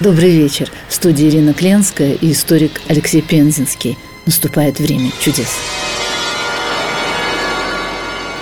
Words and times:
Добрый 0.00 0.30
вечер. 0.30 0.70
В 0.88 0.94
студии 0.94 1.28
Ирина 1.28 1.52
Кленская 1.52 2.12
и 2.12 2.30
историк 2.30 2.80
Алексей 2.86 3.20
Пензенский. 3.20 3.98
Наступает 4.26 4.78
время 4.78 5.10
чудес. 5.20 5.48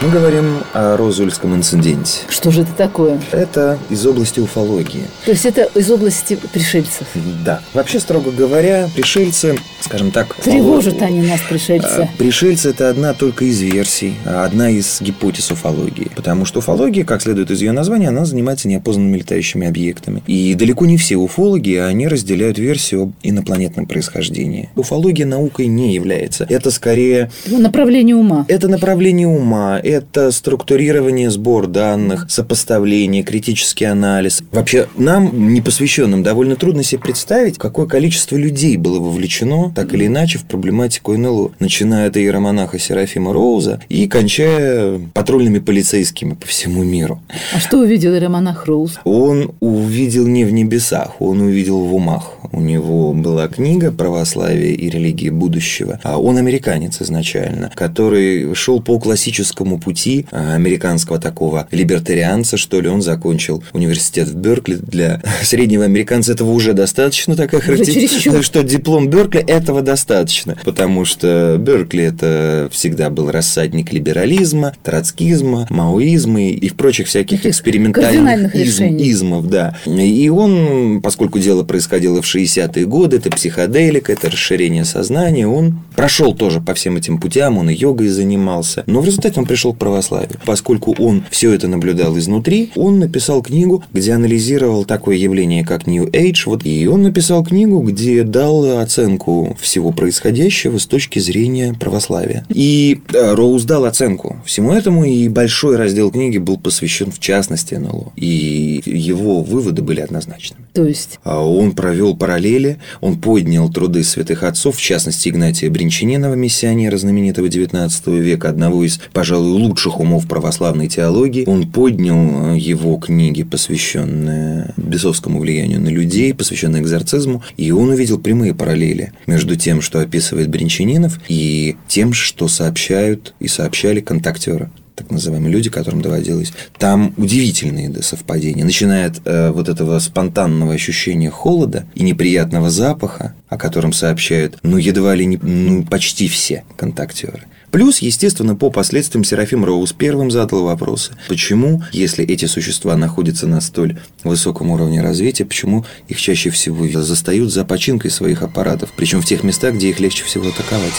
Мы 0.02 0.10
говорим 0.10 0.58
о 0.74 0.98
Розульском 0.98 1.54
инциденте. 1.54 2.20
Что 2.28 2.50
же 2.50 2.62
это 2.62 2.72
такое? 2.76 3.18
Это 3.32 3.78
из 3.88 4.06
области 4.06 4.40
уфологии. 4.40 5.04
То 5.24 5.30
есть 5.30 5.46
это 5.46 5.70
из 5.74 5.90
области 5.90 6.38
пришельцев? 6.52 7.06
Да. 7.42 7.62
Вообще, 7.72 7.98
строго 7.98 8.30
говоря, 8.30 8.90
пришельцы, 8.94 9.56
скажем 9.80 10.10
так... 10.10 10.34
Тревожат 10.34 11.00
они 11.00 11.22
нас, 11.22 11.40
пришельцы. 11.48 11.86
А, 11.86 12.08
пришельцы– 12.18 12.68
это 12.70 12.90
одна 12.90 13.14
только 13.14 13.46
из 13.46 13.58
версий, 13.62 14.16
одна 14.26 14.68
из 14.68 15.00
гипотез 15.00 15.50
уфологии. 15.50 16.10
Потому 16.14 16.44
что 16.44 16.58
уфология, 16.58 17.04
как 17.04 17.22
следует 17.22 17.50
из 17.50 17.62
ее 17.62 17.72
названия, 17.72 18.08
она 18.08 18.26
занимается 18.26 18.68
неопознанными 18.68 19.16
летающими 19.16 19.66
объектами. 19.66 20.22
И 20.26 20.54
далеко 20.54 20.84
не 20.84 20.98
все 20.98 21.16
уфологи, 21.16 21.74
они 21.76 22.06
разделяют 22.06 22.58
версию 22.58 23.04
об 23.04 23.12
инопланетном 23.22 23.86
происхождении. 23.86 24.68
Уфология 24.76 25.24
наукой 25.24 25.68
не 25.68 25.94
является. 25.94 26.46
Это 26.50 26.70
скорее... 26.70 27.30
Направление 27.46 28.14
ума. 28.14 28.44
Это 28.48 28.68
направление 28.68 29.26
ума, 29.26 29.80
это 29.86 30.30
структурирование, 30.30 31.30
сбор 31.30 31.66
данных, 31.66 32.26
сопоставление, 32.28 33.22
критический 33.22 33.84
анализ. 33.84 34.42
Вообще, 34.52 34.88
нам, 34.96 35.54
непосвященным, 35.54 36.22
довольно 36.22 36.56
трудно 36.56 36.82
себе 36.82 37.00
представить, 37.00 37.58
какое 37.58 37.86
количество 37.86 38.36
людей 38.36 38.76
было 38.76 38.98
вовлечено, 38.98 39.72
так 39.74 39.94
или 39.94 40.06
иначе, 40.06 40.38
в 40.38 40.44
проблематику 40.44 41.16
НЛО. 41.16 41.52
Начиная 41.60 42.08
от 42.08 42.16
иеромонаха 42.16 42.78
Серафима 42.78 43.32
Роуза 43.32 43.80
и 43.88 44.06
кончая 44.08 45.00
патрульными 45.14 45.58
полицейскими 45.58 46.34
по 46.34 46.46
всему 46.46 46.82
миру. 46.82 47.20
А 47.54 47.60
что 47.60 47.78
увидел 47.78 48.12
иеромонах 48.12 48.66
Роуз? 48.66 48.98
Он 49.04 49.52
увидел 49.60 50.26
не 50.26 50.44
в 50.44 50.52
небесах, 50.52 51.20
он 51.20 51.40
увидел 51.40 51.80
в 51.80 51.94
умах. 51.94 52.32
У 52.52 52.60
него 52.60 53.12
была 53.12 53.48
книга 53.48 53.92
«Православие 53.92 54.74
и 54.74 54.88
религии 54.88 55.30
будущего». 55.30 56.00
А 56.02 56.20
он 56.20 56.38
американец 56.38 57.00
изначально, 57.02 57.70
который 57.74 58.54
шел 58.54 58.80
по 58.80 58.98
классическому 58.98 59.75
этому 59.76 59.78
пути 59.78 60.26
а, 60.30 60.54
американского 60.54 61.18
такого 61.18 61.68
либертарианца, 61.70 62.56
что 62.56 62.80
ли, 62.80 62.88
он 62.88 63.02
закончил 63.02 63.62
университет 63.72 64.28
в 64.28 64.34
Беркли. 64.36 64.74
Для 64.74 65.22
среднего 65.42 65.84
американца 65.84 66.32
этого 66.32 66.50
уже 66.50 66.72
достаточно, 66.72 67.36
такая 67.36 67.60
характеристика, 67.60 68.42
что 68.42 68.62
диплом 68.62 69.08
Беркли 69.08 69.40
этого 69.40 69.82
достаточно, 69.82 70.56
потому 70.64 71.04
что 71.04 71.56
Беркли 71.58 72.04
это 72.04 72.68
всегда 72.72 73.10
был 73.10 73.30
рассадник 73.30 73.92
либерализма, 73.92 74.74
троцкизма, 74.82 75.66
маоизма 75.70 76.42
и 76.42 76.68
в 76.68 76.74
прочих 76.74 77.06
всяких 77.08 77.46
экспериментальных 77.46 78.54
изм, 78.54 78.84
измов, 78.84 79.48
да. 79.48 79.76
И 79.86 80.28
он, 80.28 81.00
поскольку 81.02 81.38
дело 81.38 81.64
происходило 81.64 82.22
в 82.22 82.34
60-е 82.34 82.86
годы, 82.86 83.18
это 83.18 83.30
психоделика, 83.30 84.12
это 84.12 84.30
расширение 84.30 84.84
сознания, 84.84 85.46
он 85.46 85.78
прошел 85.94 86.34
тоже 86.34 86.60
по 86.60 86.74
всем 86.74 86.96
этим 86.96 87.18
путям, 87.18 87.58
он 87.58 87.70
и 87.70 87.74
йогой 87.74 88.08
занимался, 88.08 88.84
но 88.86 89.00
в 89.00 89.06
результате 89.06 89.40
он 89.40 89.46
пришел 89.46 89.65
пришел 89.66 89.74
к 89.74 89.78
православию. 89.78 90.38
Поскольку 90.44 90.94
он 90.98 91.24
все 91.30 91.52
это 91.52 91.68
наблюдал 91.68 92.18
изнутри, 92.18 92.70
он 92.76 92.98
написал 92.98 93.42
книгу, 93.42 93.82
где 93.92 94.12
анализировал 94.12 94.84
такое 94.84 95.16
явление, 95.16 95.64
как 95.64 95.86
New 95.86 96.06
Age. 96.06 96.42
Вот, 96.46 96.64
и 96.64 96.86
он 96.86 97.02
написал 97.02 97.44
книгу, 97.44 97.80
где 97.80 98.22
дал 98.22 98.80
оценку 98.80 99.56
всего 99.60 99.92
происходящего 99.92 100.78
с 100.78 100.86
точки 100.86 101.18
зрения 101.18 101.74
православия. 101.78 102.44
И 102.48 103.00
Роуз 103.12 103.64
дал 103.64 103.84
оценку 103.84 104.36
всему 104.44 104.72
этому, 104.72 105.04
и 105.04 105.28
большой 105.28 105.76
раздел 105.76 106.10
книги 106.10 106.38
был 106.38 106.58
посвящен 106.58 107.10
в 107.10 107.18
частности 107.18 107.74
НЛО. 107.74 108.12
И 108.16 108.82
его 108.84 109.42
выводы 109.42 109.82
были 109.82 110.00
однозначными. 110.00 110.64
То 110.72 110.84
есть? 110.84 111.18
А 111.24 111.44
он 111.44 111.72
провел 111.72 112.16
параллели, 112.16 112.78
он 113.00 113.20
поднял 113.20 113.70
труды 113.70 114.04
святых 114.04 114.42
отцов, 114.42 114.76
в 114.76 114.82
частности 114.82 115.28
Игнатия 115.28 115.70
Бринчанинова, 115.70 116.34
миссионера 116.34 116.96
знаменитого 116.96 117.46
XIX 117.46 118.20
века, 118.20 118.48
одного 118.50 118.84
из, 118.84 119.00
пожалуй, 119.12 119.55
лучших 119.56 120.00
умов 120.00 120.26
православной 120.28 120.88
теологии. 120.88 121.44
Он 121.46 121.70
поднял 121.70 122.54
э, 122.54 122.58
его 122.58 122.96
книги, 122.96 123.42
посвященные 123.42 124.74
бесовскому 124.76 125.40
влиянию 125.40 125.80
на 125.80 125.88
людей, 125.88 126.34
посвященные 126.34 126.82
экзорцизму, 126.82 127.42
и 127.56 127.70
он 127.70 127.90
увидел 127.90 128.18
прямые 128.18 128.54
параллели 128.54 129.12
между 129.26 129.56
тем, 129.56 129.80
что 129.80 130.00
описывает 130.00 130.48
Бринчанинов, 130.48 131.18
и 131.28 131.76
тем, 131.88 132.12
что 132.12 132.48
сообщают 132.48 133.34
и 133.40 133.48
сообщали 133.48 134.00
контактеры 134.00 134.70
так 134.96 135.10
называемые 135.10 135.52
люди, 135.52 135.68
которым 135.68 136.00
доводилось. 136.00 136.52
Там 136.78 137.12
удивительные 137.18 137.90
да, 137.90 138.02
совпадения. 138.02 138.64
Начиная 138.64 139.08
от 139.08 139.20
э, 139.26 139.50
вот 139.50 139.68
этого 139.68 139.98
спонтанного 139.98 140.72
ощущения 140.72 141.30
холода 141.30 141.86
и 141.94 142.02
неприятного 142.02 142.70
запаха, 142.70 143.34
о 143.48 143.58
котором 143.58 143.92
сообщают, 143.92 144.58
ну, 144.62 144.78
едва 144.78 145.14
ли 145.14 145.26
не, 145.26 145.36
ну, 145.36 145.84
почти 145.84 146.28
все 146.28 146.64
контактеры. 146.76 147.42
Плюс, 147.76 147.98
естественно, 147.98 148.56
по 148.56 148.70
последствиям 148.70 149.22
Серафим 149.22 149.62
Роуз 149.62 149.92
первым 149.92 150.30
задал 150.30 150.64
вопросы. 150.64 151.12
Почему, 151.28 151.82
если 151.92 152.24
эти 152.24 152.46
существа 152.46 152.96
находятся 152.96 153.46
на 153.46 153.60
столь 153.60 153.98
высоком 154.24 154.70
уровне 154.70 155.02
развития, 155.02 155.44
почему 155.44 155.84
их 156.08 156.18
чаще 156.18 156.48
всего 156.48 156.88
застают 157.02 157.52
за 157.52 157.66
починкой 157.66 158.10
своих 158.10 158.40
аппаратов, 158.40 158.94
причем 158.96 159.20
в 159.20 159.26
тех 159.26 159.44
местах, 159.44 159.74
где 159.74 159.90
их 159.90 160.00
легче 160.00 160.24
всего 160.24 160.48
атаковать? 160.48 160.94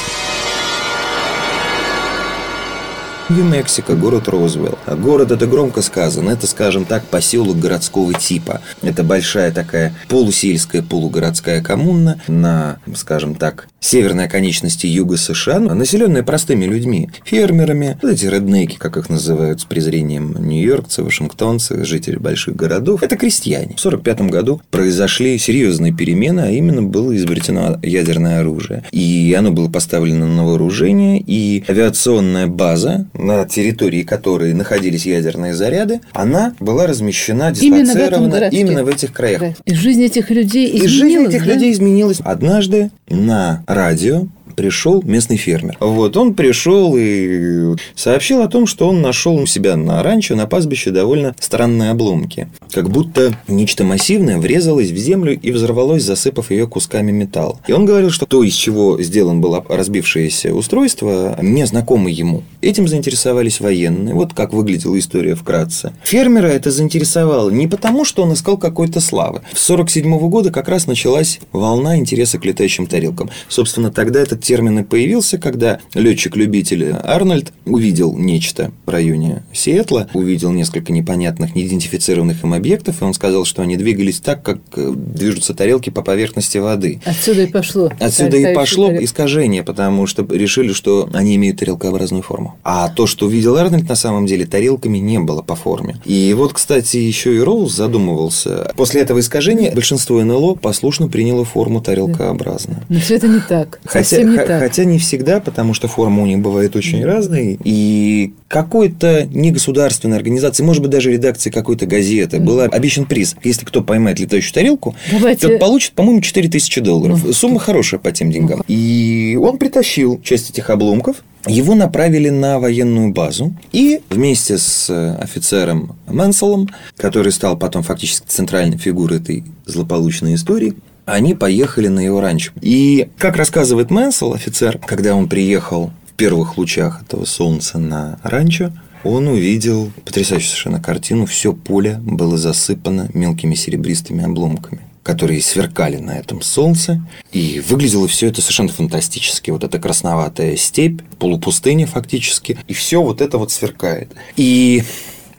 Нью-Мексико, 3.29 3.95
город 3.95 4.29
Розвелл. 4.29 4.77
А 4.85 4.95
город 4.95 5.31
это 5.31 5.47
громко 5.47 5.81
сказано, 5.81 6.29
это, 6.29 6.47
скажем 6.47 6.85
так, 6.85 7.03
поселок 7.03 7.59
городского 7.59 8.13
типа. 8.13 8.61
Это 8.81 9.03
большая 9.03 9.51
такая 9.51 9.93
полусельская, 10.07 10.81
полугородская 10.81 11.61
коммуна 11.61 12.21
на, 12.29 12.79
скажем 12.95 13.35
так, 13.35 13.67
северной 13.81 14.25
оконечности 14.25 14.87
юга 14.87 15.17
США, 15.17 15.59
населенная 15.59 16.23
простыми 16.23 16.65
людьми, 16.65 17.09
фермерами, 17.25 17.97
вот 18.01 18.11
эти 18.11 18.25
реднеки, 18.25 18.77
как 18.77 18.95
их 18.95 19.09
называют 19.09 19.59
с 19.59 19.65
презрением 19.65 20.35
нью-йоркцы, 20.39 21.03
вашингтонцы, 21.03 21.83
жители 21.83 22.15
больших 22.15 22.55
городов. 22.55 23.03
Это 23.03 23.17
крестьяне. 23.17 23.75
В 23.75 23.85
1945 23.85 24.21
году 24.31 24.61
произошли 24.71 25.37
серьезные 25.37 25.93
перемены, 25.93 26.41
а 26.41 26.49
именно 26.49 26.81
было 26.81 27.15
изобретено 27.15 27.77
ядерное 27.83 28.39
оружие. 28.39 28.83
И 28.91 29.35
оно 29.37 29.51
было 29.51 29.69
поставлено 29.69 30.27
на 30.27 30.45
вооружение, 30.45 31.19
и 31.19 31.65
авиационная 31.67 32.47
база 32.47 33.05
на 33.17 33.45
территории 33.45 34.03
которой 34.03 34.53
находились 34.53 35.05
ядерные 35.05 35.53
заряды, 35.53 36.01
она 36.13 36.53
была 36.59 36.87
размещена 36.87 37.51
дислоцирована 37.51 38.35
именно 38.35 38.49
в, 38.49 38.53
именно 38.53 38.83
в 38.83 38.87
этих 38.87 39.13
краях. 39.13 39.41
Да. 39.41 39.53
И 39.65 39.73
жизнь 39.73 40.03
этих 40.03 40.29
людей 40.29 40.67
изменилась. 40.67 40.85
И 40.85 40.87
жизнь 40.87 41.23
этих 41.27 41.45
да? 41.45 41.53
людей 41.53 41.71
изменилась. 41.73 42.17
Однажды 42.23 42.91
на 43.09 43.63
радио 43.67 44.27
пришел 44.57 45.03
местный 45.03 45.37
фермер. 45.37 45.77
Вот 45.79 46.17
он 46.17 46.33
пришел 46.33 46.95
и 46.97 47.75
сообщил 47.95 48.41
о 48.41 48.47
том, 48.47 48.65
что 48.65 48.89
он 48.89 49.01
нашел 49.01 49.35
у 49.35 49.45
себя 49.45 49.77
на 49.77 50.01
ранчо, 50.01 50.35
на 50.35 50.47
пастбище 50.47 50.89
довольно 50.89 51.35
странные 51.39 51.91
обломки. 51.91 52.49
Как 52.73 52.89
будто 52.89 53.37
нечто 53.47 53.83
массивное 53.83 54.39
врезалось 54.39 54.89
в 54.89 54.97
землю 54.97 55.39
и 55.39 55.51
взорвалось, 55.51 56.03
засыпав 56.03 56.49
ее 56.49 56.67
кусками 56.67 57.11
металла. 57.11 57.59
И 57.67 57.71
он 57.71 57.85
говорил, 57.85 58.09
что 58.09 58.25
то, 58.25 58.43
из 58.43 58.53
чего 58.53 58.99
сделан 59.01 59.41
было 59.41 59.63
разбившееся 59.69 60.53
устройство, 60.53 61.37
не 61.39 61.65
знакомо 61.67 62.09
ему. 62.09 62.43
Этим 62.61 62.87
заинтересовались 62.87 63.59
военные. 63.59 64.15
Вот 64.15 64.33
как 64.33 64.53
выглядела 64.53 64.97
история 64.97 65.35
вкратце. 65.35 65.93
Фермера 66.03 66.47
это 66.47 66.71
заинтересовало 66.71 67.51
не 67.51 67.67
потому, 67.67 68.05
что 68.05 68.23
он 68.23 68.33
искал 68.33 68.57
какой-то 68.57 69.01
славы. 69.01 69.41
В 69.53 69.69
1947 69.69 70.29
года 70.29 70.51
как 70.51 70.67
раз 70.67 70.87
началась 70.87 71.39
волна 71.51 71.97
интереса 71.97 72.39
к 72.39 72.45
летающим 72.45 72.87
тарелкам. 72.87 73.29
Собственно, 73.49 73.91
тогда 73.91 74.19
этот 74.19 74.46
термин 74.47 74.79
и 74.79 74.83
появился, 74.83 75.37
когда 75.37 75.79
летчик-любитель 75.93 76.95
Арнольд 77.03 77.51
увидел 77.65 78.17
нечто 78.17 78.71
в 78.85 78.89
районе 78.89 79.43
Сиэтла, 79.51 80.07
увидел 80.13 80.53
несколько 80.53 80.93
непонятных, 80.93 81.53
неидентифицированных 81.53 82.45
им 82.45 82.53
объектов, 82.53 83.01
и 83.01 83.03
он 83.03 83.13
сказал, 83.13 83.43
что 83.43 83.61
они 83.61 83.75
двигались 83.75 84.19
так, 84.21 84.41
как 84.43 84.59
э, 84.77 84.93
движутся 84.95 85.53
тарелки 85.53 85.89
по 85.89 86.01
поверхности 86.01 86.59
воды. 86.59 87.01
Отсюда 87.03 87.43
и 87.43 87.47
пошло. 87.47 87.91
Отсюда 87.99 88.37
и 88.37 88.55
пошло 88.55 88.87
тарелки. 88.87 89.03
искажение, 89.03 89.63
потому 89.63 90.07
что 90.07 90.25
решили, 90.29 90.71
что 90.71 91.09
они 91.13 91.35
имеют 91.35 91.59
тарелкообразную 91.59 92.23
форму. 92.23 92.57
А 92.63 92.87
то, 92.87 93.05
что 93.05 93.25
увидел 93.25 93.57
Арнольд, 93.57 93.89
на 93.89 93.95
самом 93.95 94.27
деле 94.27 94.45
тарелками 94.45 94.97
не 94.97 95.19
было 95.19 95.41
по 95.41 95.55
форме. 95.55 95.97
И 96.05 96.33
вот, 96.37 96.53
кстати, 96.53 96.95
еще 96.95 97.35
и 97.35 97.39
Роуз 97.39 97.75
задумывался. 97.75 98.71
После 98.77 99.01
этого 99.01 99.19
искажения 99.19 99.73
большинство 99.73 100.23
НЛО 100.23 100.55
послушно 100.55 101.09
приняло 101.09 101.43
форму 101.43 101.81
тарелкообразную. 101.81 102.83
Но 102.87 102.99
все 103.01 103.15
это 103.15 103.27
не 103.27 103.41
так. 103.41 103.81
Хотя, 103.83 104.23
не 104.23 104.36
так. 104.45 104.61
Хотя 104.61 104.85
не 104.85 104.99
всегда, 104.99 105.39
потому 105.39 105.73
что 105.73 105.87
форма 105.87 106.23
у 106.23 106.25
них 106.25 106.39
бывает 106.39 106.75
очень 106.75 107.03
разной. 107.03 107.59
И 107.63 108.33
какой-то 108.47 109.25
негосударственной 109.25 110.17
организации, 110.17 110.63
может 110.63 110.81
быть, 110.81 110.91
даже 110.91 111.11
редакции 111.11 111.49
какой-то 111.49 111.85
газеты, 111.85 112.39
был 112.39 112.61
обещан 112.61 113.05
приз. 113.05 113.35
Если 113.43 113.65
кто 113.65 113.81
поймает 113.81 114.19
летающую 114.19 114.53
тарелку, 114.53 114.95
Давайте... 115.11 115.47
то 115.47 115.57
получит, 115.57 115.93
по-моему, 115.93 116.21
4000 116.21 116.81
долларов. 116.81 117.23
Ну, 117.25 117.33
Сумма 117.33 117.59
хорошая 117.59 117.99
по 117.99 118.11
тем 118.11 118.31
деньгам. 118.31 118.63
И 118.67 119.37
он 119.41 119.57
притащил 119.57 120.21
часть 120.23 120.49
этих 120.49 120.69
обломков, 120.69 121.23
его 121.45 121.75
направили 121.75 122.29
на 122.29 122.59
военную 122.59 123.13
базу, 123.13 123.53
и 123.71 124.01
вместе 124.09 124.57
с 124.57 124.89
офицером 125.17 125.95
Мэнселом, 126.07 126.69
который 126.97 127.31
стал 127.31 127.57
потом 127.57 127.83
фактически 127.83 128.25
центральной 128.27 128.77
фигурой 128.77 129.19
этой 129.19 129.43
злополучной 129.65 130.35
истории, 130.35 130.73
они 131.07 131.33
поехали 131.33 131.87
на 131.87 132.01
его 132.01 132.21
ранчо. 132.21 132.51
И, 132.61 133.09
как 133.17 133.37
рассказывает 133.37 133.89
Мэнсел, 133.89 134.33
офицер, 134.33 134.77
когда 134.77 135.15
он 135.15 135.27
приехал 135.29 135.91
в 136.05 136.13
первых 136.13 136.57
лучах 136.57 137.01
этого 137.01 137.25
солнца 137.25 137.79
на 137.79 138.19
ранчо, 138.23 138.71
он 139.03 139.27
увидел 139.27 139.91
потрясающую 140.05 140.49
совершенно 140.49 140.81
картину. 140.81 141.25
Все 141.25 141.53
поле 141.53 141.99
было 142.01 142.37
засыпано 142.37 143.09
мелкими 143.13 143.55
серебристыми 143.55 144.23
обломками 144.23 144.81
которые 145.07 145.41
сверкали 145.41 145.95
на 145.95 146.19
этом 146.19 146.41
солнце. 146.41 147.01
И 147.31 147.63
выглядело 147.65 148.09
все 148.09 148.27
это 148.27 148.41
совершенно 148.41 148.73
фантастически. 148.73 149.51
Вот 149.51 149.63
эта 149.63 149.79
красноватая 149.79 150.57
степь, 150.57 151.01
полупустыня 151.17 151.87
фактически. 151.87 152.59
И 152.67 152.73
все 152.73 153.01
вот 153.01 153.21
это 153.21 153.37
вот 153.37 153.49
сверкает. 153.49 154.11
И 154.35 154.83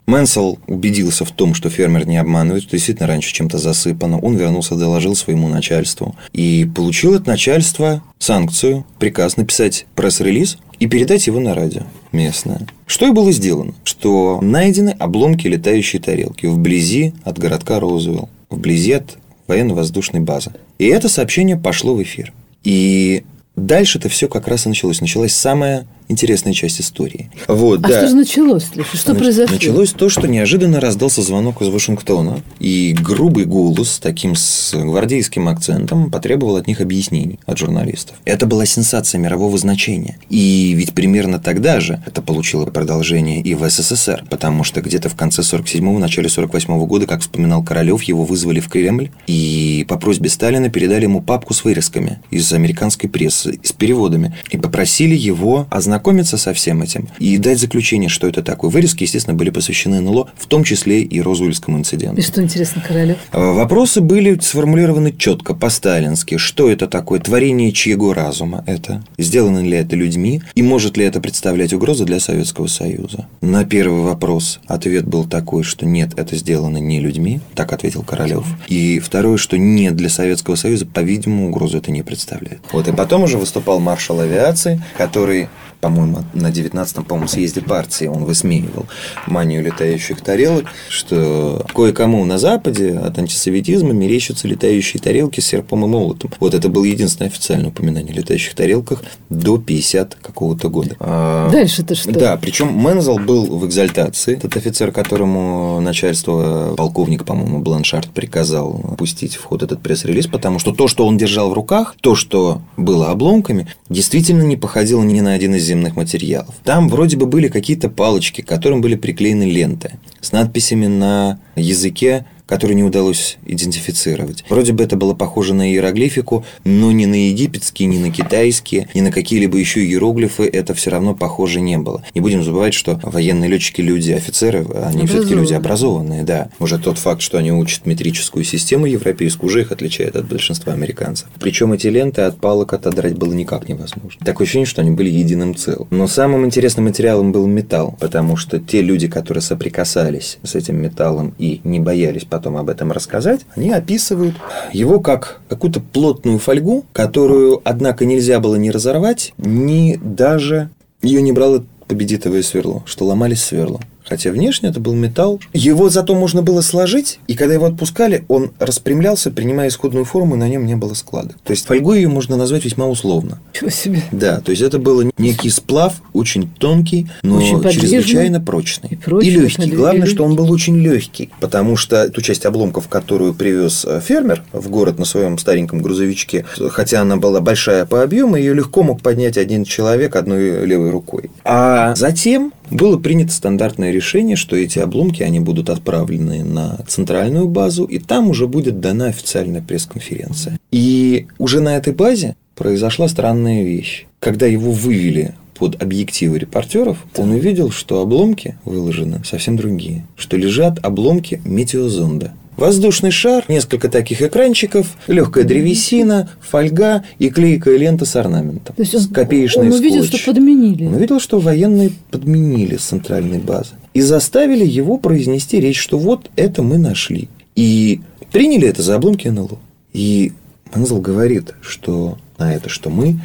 Мэнсел 0.09 0.57
убедился 0.65 1.23
в 1.23 1.31
том, 1.31 1.53
что 1.53 1.69
фермер 1.69 2.07
не 2.07 2.17
обманывает, 2.17 2.63
что 2.63 2.71
действительно 2.71 3.07
раньше 3.07 3.31
чем-то 3.31 3.59
засыпано. 3.59 4.19
Он 4.19 4.35
вернулся, 4.35 4.73
доложил 4.73 5.15
своему 5.15 5.47
начальству. 5.47 6.15
И 6.33 6.67
получил 6.75 7.13
от 7.13 7.27
начальства 7.27 8.01
санкцию, 8.17 8.85
приказ 8.97 9.37
написать 9.37 9.85
пресс-релиз 9.95 10.57
и 10.79 10.87
передать 10.87 11.27
его 11.27 11.39
на 11.39 11.53
радио 11.53 11.83
местное. 12.11 12.67
Что 12.87 13.05
и 13.05 13.11
было 13.11 13.31
сделано? 13.31 13.75
Что 13.83 14.39
найдены 14.41 14.95
обломки 14.97 15.45
летающей 15.45 15.99
тарелки 15.99 16.47
вблизи 16.47 17.13
от 17.23 17.37
городка 17.37 17.79
Розуэлл, 17.79 18.29
вблизи 18.49 18.93
от 18.93 19.17
военно-воздушной 19.45 20.21
базы. 20.21 20.53
И 20.79 20.87
это 20.87 21.07
сообщение 21.07 21.55
пошло 21.55 21.93
в 21.93 22.01
эфир. 22.01 22.33
И 22.63 23.23
дальше 23.55 23.99
это 23.99 24.09
все 24.09 24.27
как 24.27 24.47
раз 24.47 24.65
и 24.65 24.69
началось. 24.69 25.01
Началась 25.01 25.35
самая 25.35 25.85
интересная 26.09 26.53
часть 26.53 26.81
истории. 26.81 27.29
Вот, 27.47 27.79
а 27.85 27.87
да. 27.87 27.97
что 27.99 28.07
же 28.09 28.15
началось, 28.15 28.65
Леша? 28.75 28.97
Что 28.97 29.13
Нач- 29.13 29.19
произошло? 29.19 29.53
Началось 29.55 29.91
то, 29.91 30.09
что 30.09 30.27
неожиданно 30.27 30.81
раздался 30.81 31.21
звонок 31.21 31.61
из 31.61 31.69
Вашингтона, 31.69 32.41
и 32.59 32.95
грубый 32.99 33.45
голос, 33.45 33.99
таким 33.99 34.35
с 34.35 34.73
гвардейским 34.73 35.47
акцентом, 35.47 36.11
потребовал 36.11 36.57
от 36.57 36.67
них 36.67 36.81
объяснений, 36.81 37.39
от 37.45 37.59
журналистов. 37.59 38.17
Это 38.25 38.47
была 38.47 38.65
сенсация 38.65 39.19
мирового 39.19 39.57
значения. 39.57 40.17
И 40.29 40.73
ведь 40.75 40.93
примерно 40.93 41.39
тогда 41.39 41.79
же 41.79 42.03
это 42.05 42.21
получило 42.21 42.65
продолжение 42.65 43.41
и 43.41 43.53
в 43.53 43.69
СССР, 43.69 44.25
потому 44.29 44.63
что 44.63 44.81
где-то 44.81 45.09
в 45.09 45.15
конце 45.15 45.43
47-го, 45.43 45.99
начале 45.99 46.27
48-го 46.27 46.85
года, 46.87 47.05
как 47.05 47.21
вспоминал 47.21 47.63
Королев, 47.63 48.01
его 48.03 48.23
вызвали 48.23 48.59
в 48.59 48.67
Кремль, 48.67 49.11
и 49.27 49.85
по 49.87 49.97
просьбе 49.97 50.29
Сталина 50.29 50.69
передали 50.69 51.03
ему 51.03 51.21
папку 51.21 51.53
с 51.53 51.63
вырезками 51.63 52.19
из 52.31 52.51
американской 52.51 53.09
прессы, 53.09 53.59
с 53.61 53.71
переводами, 53.71 54.35
и 54.49 54.57
попросили 54.57 55.15
его 55.15 55.67
ознакомиться 55.69 55.98
ознакомиться 55.99 56.37
со 56.37 56.53
всем 56.53 56.81
этим 56.81 57.09
и 57.19 57.37
дать 57.37 57.59
заключение, 57.59 58.09
что 58.09 58.27
это 58.27 58.41
такое. 58.41 58.71
Вырезки, 58.71 59.03
естественно, 59.03 59.35
были 59.35 59.49
посвящены 59.49 59.99
НЛО, 59.99 60.29
в 60.37 60.45
том 60.47 60.63
числе 60.63 61.01
и 61.01 61.21
Розуэльскому 61.21 61.77
инциденту. 61.77 62.21
И 62.21 62.23
что 62.23 62.41
интересно, 62.41 62.81
Королев? 62.85 63.17
А, 63.31 63.53
вопросы 63.53 63.99
были 64.01 64.39
сформулированы 64.39 65.13
четко, 65.15 65.53
по-сталински. 65.53 66.37
Что 66.37 66.69
это 66.69 66.87
такое? 66.87 67.19
Творение 67.19 67.71
чьего 67.73 68.13
разума 68.13 68.63
это? 68.65 69.03
Сделано 69.17 69.59
ли 69.59 69.77
это 69.77 69.95
людьми? 69.95 70.41
И 70.55 70.63
может 70.63 70.95
ли 70.97 71.03
это 71.05 71.19
представлять 71.19 71.73
угрозу 71.73 72.05
для 72.05 72.19
Советского 72.19 72.67
Союза? 72.67 73.27
На 73.41 73.65
первый 73.65 74.01
вопрос 74.01 74.59
ответ 74.67 75.05
был 75.05 75.25
такой, 75.25 75.63
что 75.63 75.85
нет, 75.85 76.11
это 76.17 76.35
сделано 76.37 76.77
не 76.77 76.99
людьми, 76.99 77.41
так 77.55 77.73
ответил 77.73 78.03
Королев. 78.03 78.45
И 78.67 78.99
второе, 78.99 79.37
что 79.37 79.57
нет, 79.57 79.95
для 79.95 80.09
Советского 80.09 80.55
Союза, 80.55 80.85
по-видимому, 80.85 81.49
угрозу 81.49 81.77
это 81.77 81.91
не 81.91 82.03
представляет. 82.03 82.61
Вот, 82.71 82.87
и 82.87 82.93
потом 82.93 83.23
уже 83.23 83.37
выступал 83.37 83.79
маршал 83.79 84.21
авиации, 84.21 84.81
который 84.97 85.49
по-моему, 85.81 86.23
на 86.33 86.47
19-м, 86.47 87.05
по-моему, 87.05 87.27
съезде 87.27 87.61
партии 87.61 88.05
он 88.05 88.25
высмеивал 88.25 88.85
манию 89.27 89.63
летающих 89.63 90.21
тарелок, 90.21 90.65
что 90.89 91.65
кое-кому 91.73 92.25
на 92.25 92.37
Западе 92.37 92.97
от 92.97 93.17
антисоветизма 93.17 93.93
мерещатся 93.93 94.47
летающие 94.47 95.01
тарелки 95.01 95.39
с 95.39 95.47
серпом 95.47 95.85
и 95.85 95.87
молотом. 95.87 96.31
Вот 96.39 96.53
это 96.53 96.69
было 96.69 96.83
единственное 96.83 97.29
официальное 97.29 97.69
упоминание 97.69 98.13
о 98.13 98.17
летающих 98.17 98.55
тарелках 98.55 99.03
до 99.29 99.57
50 99.57 100.15
какого-то 100.15 100.69
года. 100.69 100.95
А, 100.99 101.49
Дальше-то 101.49 101.95
что? 101.95 102.11
Да, 102.11 102.37
причем 102.37 102.77
Мензел 102.77 103.17
был 103.17 103.45
в 103.45 103.65
экзальтации. 103.65 104.35
Этот 104.35 104.57
офицер, 104.57 104.91
которому 104.91 105.79
начальство, 105.81 106.73
полковник, 106.75 107.25
по-моему, 107.25 107.59
Бланшард 107.59 108.09
приказал 108.09 108.95
пустить 108.97 109.35
в 109.35 109.43
ход 109.43 109.63
этот 109.63 109.81
пресс-релиз, 109.81 110.27
потому 110.27 110.59
что 110.59 110.73
то, 110.73 110.87
что 110.87 111.05
он 111.05 111.17
держал 111.17 111.51
в 111.51 111.53
руках, 111.53 111.95
то, 112.01 112.15
что 112.15 112.61
было 112.75 113.09
обломками, 113.09 113.67
действительно 113.89 114.43
не 114.43 114.57
походило 114.57 115.03
ни 115.03 115.21
на 115.21 115.33
один 115.33 115.55
из 115.55 115.68
земных 115.69 115.95
материалов. 115.95 116.55
Там 116.63 116.89
вроде 116.89 117.17
бы 117.17 117.25
были 117.25 117.47
какие-то 117.47 117.89
палочки, 117.89 118.41
к 118.41 118.47
которым 118.47 118.81
были 118.81 118.95
приклеены 118.95 119.49
ленты 119.49 119.93
с 120.21 120.31
надписями 120.31 120.87
на 120.87 121.39
языке 121.55 122.25
который 122.49 122.75
не 122.75 122.83
удалось 122.83 123.37
идентифицировать. 123.45 124.43
Вроде 124.49 124.73
бы 124.73 124.83
это 124.83 124.95
было 124.95 125.13
похоже 125.13 125.53
на 125.53 125.71
иероглифику, 125.71 126.43
но 126.63 126.91
ни 126.91 127.05
на 127.05 127.27
египетские, 127.27 127.87
ни 127.87 127.99
на 127.99 128.09
китайские, 128.09 128.89
ни 128.95 129.01
на 129.01 129.11
какие-либо 129.11 129.55
еще 129.55 129.85
иероглифы 129.85 130.45
это 130.45 130.73
все 130.73 130.89
равно 130.89 131.13
похоже 131.13 131.61
не 131.61 131.77
было. 131.77 132.03
Не 132.15 132.21
будем 132.21 132.43
забывать, 132.43 132.73
что 132.73 132.99
военные 133.03 133.51
летчики 133.51 133.81
люди, 133.81 134.11
офицеры, 134.11 134.65
они 134.83 135.05
все-таки 135.05 135.35
люди 135.35 135.53
образованные, 135.53 136.23
да. 136.23 136.49
Уже 136.59 136.79
тот 136.79 136.97
факт, 136.97 137.21
что 137.21 137.37
они 137.37 137.51
учат 137.51 137.85
метрическую 137.85 138.43
систему 138.43 138.87
европейскую, 138.87 139.47
уже 139.47 139.61
их 139.61 139.71
отличает 139.71 140.15
от 140.15 140.27
большинства 140.27 140.73
американцев. 140.73 141.27
Причем 141.39 141.73
эти 141.73 141.85
ленты 141.85 142.23
от 142.23 142.39
палок 142.39 142.73
отодрать 142.73 143.15
было 143.15 143.33
никак 143.33 143.69
невозможно. 143.69 144.25
Такое 144.25 144.45
ощущение, 144.45 144.65
что 144.65 144.81
они 144.81 144.89
были 144.89 145.11
единым 145.11 145.53
целым. 145.53 145.87
Но 145.91 146.07
самым 146.07 146.47
интересным 146.47 146.85
материалом 146.85 147.31
был 147.31 147.45
металл, 147.45 147.95
потому 147.99 148.37
что 148.37 148.59
те 148.59 148.81
люди, 148.81 149.07
которые 149.07 149.43
соприкасались 149.43 150.39
с 150.41 150.55
этим 150.55 150.81
металлом 150.81 151.35
и 151.37 151.61
не 151.63 151.79
боялись 151.79 152.23
потом 152.39 152.55
об 152.55 152.69
этом 152.69 152.93
рассказать, 152.93 153.41
они 153.57 153.69
описывают 153.71 154.33
его 154.71 155.01
как 155.01 155.41
какую-то 155.49 155.81
плотную 155.81 156.39
фольгу, 156.39 156.85
которую, 156.93 157.59
однако, 157.65 158.05
нельзя 158.05 158.39
было 158.39 158.55
ни 158.55 158.69
разорвать, 158.69 159.33
ни 159.37 159.99
даже 160.01 160.69
ее 161.01 161.21
не 161.21 161.33
брало 161.33 161.65
победитовое 161.87 162.41
сверло, 162.41 162.81
что 162.85 163.03
ломались 163.03 163.43
сверло. 163.43 163.81
Хотя 164.09 164.31
внешне 164.31 164.69
это 164.69 164.79
был 164.79 164.95
металл. 164.95 165.39
Его 165.53 165.89
зато 165.89 166.15
можно 166.15 166.41
было 166.41 166.61
сложить, 166.61 167.19
и 167.27 167.35
когда 167.35 167.53
его 167.53 167.65
отпускали, 167.65 168.25
он 168.27 168.51
распрямлялся, 168.59 169.29
принимая 169.29 169.69
исходную 169.69 170.05
форму, 170.05 170.35
и 170.35 170.39
на 170.39 170.49
нем 170.49 170.65
не 170.65 170.75
было 170.75 170.95
склада. 170.95 171.35
То 171.43 171.51
есть 171.51 171.67
фольгу 171.67 171.93
ее 171.93 172.09
можно 172.09 172.35
назвать 172.35 172.65
весьма 172.65 172.87
условно. 172.87 173.39
Чего 173.53 173.69
себе? 173.69 174.01
Да, 174.11 174.41
то 174.41 174.51
есть 174.51 174.63
это 174.63 174.79
был 174.79 175.11
некий 175.17 175.49
сплав, 175.49 176.01
очень 176.13 176.49
тонкий, 176.57 177.07
но 177.21 177.37
очень 177.37 177.61
чрезвычайно 177.69 178.41
прочный. 178.41 178.89
И, 178.91 178.95
прочный, 178.95 179.31
и 179.31 179.35
легкий. 179.35 179.71
Главное, 179.71 180.07
что 180.07 180.23
он 180.23 180.35
был 180.35 180.51
очень 180.51 180.77
легкий, 180.77 181.29
потому 181.39 181.77
что 181.77 182.09
ту 182.09 182.21
часть 182.21 182.45
обломков, 182.45 182.87
которую 182.87 183.33
привез 183.33 183.85
э, 183.85 184.01
фермер 184.03 184.43
в 184.51 184.69
город 184.69 184.97
на 184.97 185.05
своем 185.05 185.37
стареньком 185.37 185.81
грузовичке, 185.81 186.45
хотя 186.71 187.01
она 187.01 187.17
была 187.17 187.41
большая 187.41 187.85
по 187.85 188.01
объему, 188.01 188.35
ее 188.35 188.53
легко 188.53 188.81
мог 188.81 189.01
поднять 189.01 189.37
один 189.37 189.65
человек 189.65 190.15
одной 190.15 190.65
левой 190.65 190.89
рукой. 190.89 191.29
А 191.43 191.93
затем 191.95 192.53
было 192.69 192.97
принято 192.97 193.31
стандартное 193.31 193.91
решение, 193.91 194.35
что 194.35 194.55
эти 194.55 194.79
обломки 194.79 195.23
они 195.23 195.39
будут 195.39 195.69
отправлены 195.69 196.43
на 196.43 196.79
центральную 196.87 197.47
базу, 197.47 197.85
и 197.85 197.99
там 197.99 198.29
уже 198.29 198.47
будет 198.47 198.79
дана 198.79 199.07
официальная 199.07 199.61
пресс-конференция. 199.61 200.59
И 200.71 201.27
уже 201.37 201.61
на 201.61 201.75
этой 201.75 201.93
базе 201.93 202.35
произошла 202.55 203.07
странная 203.07 203.63
вещь. 203.63 204.05
Когда 204.19 204.45
его 204.45 204.71
вывели 204.71 205.33
под 205.55 205.81
объективы 205.81 206.39
репортеров, 206.39 207.05
он 207.17 207.31
увидел, 207.31 207.71
что 207.71 208.01
обломки 208.01 208.57
выложены 208.65 209.21
совсем 209.25 209.57
другие, 209.57 210.05
что 210.15 210.37
лежат 210.37 210.79
обломки 210.83 211.41
метеозонда. 211.45 212.33
Воздушный 212.59 213.11
шар, 213.11 213.45
несколько 213.47 213.87
таких 213.87 214.21
экранчиков, 214.21 214.97
легкая 215.07 215.45
древесина, 215.45 216.29
фольга 216.41 217.05
и 217.17 217.29
клейкая 217.29 217.77
лента 217.77 218.03
с 218.03 218.15
орнаментом. 218.17 218.75
То 218.75 218.81
есть 218.81 218.95
он, 218.95 219.67
он 219.67 219.73
увидел, 219.73 220.03
скотч. 220.03 220.21
что 220.21 220.33
подменили. 220.33 220.85
Он 220.85 220.95
увидел, 220.95 221.21
что 221.21 221.39
военные 221.39 221.91
подменили 222.11 222.75
с 222.75 222.81
центральной 222.81 223.39
базы. 223.39 223.75
И 223.93 224.01
заставили 224.01 224.65
его 224.65 224.97
произнести 224.97 225.59
речь, 225.61 225.79
что 225.79 225.97
вот 225.97 226.29
это 226.35 226.61
мы 226.61 226.77
нашли. 226.77 227.29
И 227.55 228.01
приняли 228.31 228.67
это 228.67 228.81
за 228.81 228.95
обломки 228.95 229.29
НЛО. 229.29 229.57
И 229.93 230.33
Манзел 230.73 230.99
говорит, 230.99 231.53
что 231.61 232.17
на 232.37 232.53
это, 232.53 232.67
что 232.67 232.89
мы 232.89 233.21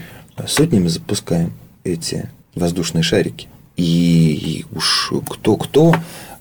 сотнями 0.47 0.87
запускаем 0.87 1.53
эти 1.83 2.29
воздушные 2.55 3.03
шарики. 3.03 3.49
И 3.77 4.65
уж 4.73 5.13
кто-кто, 5.29 5.95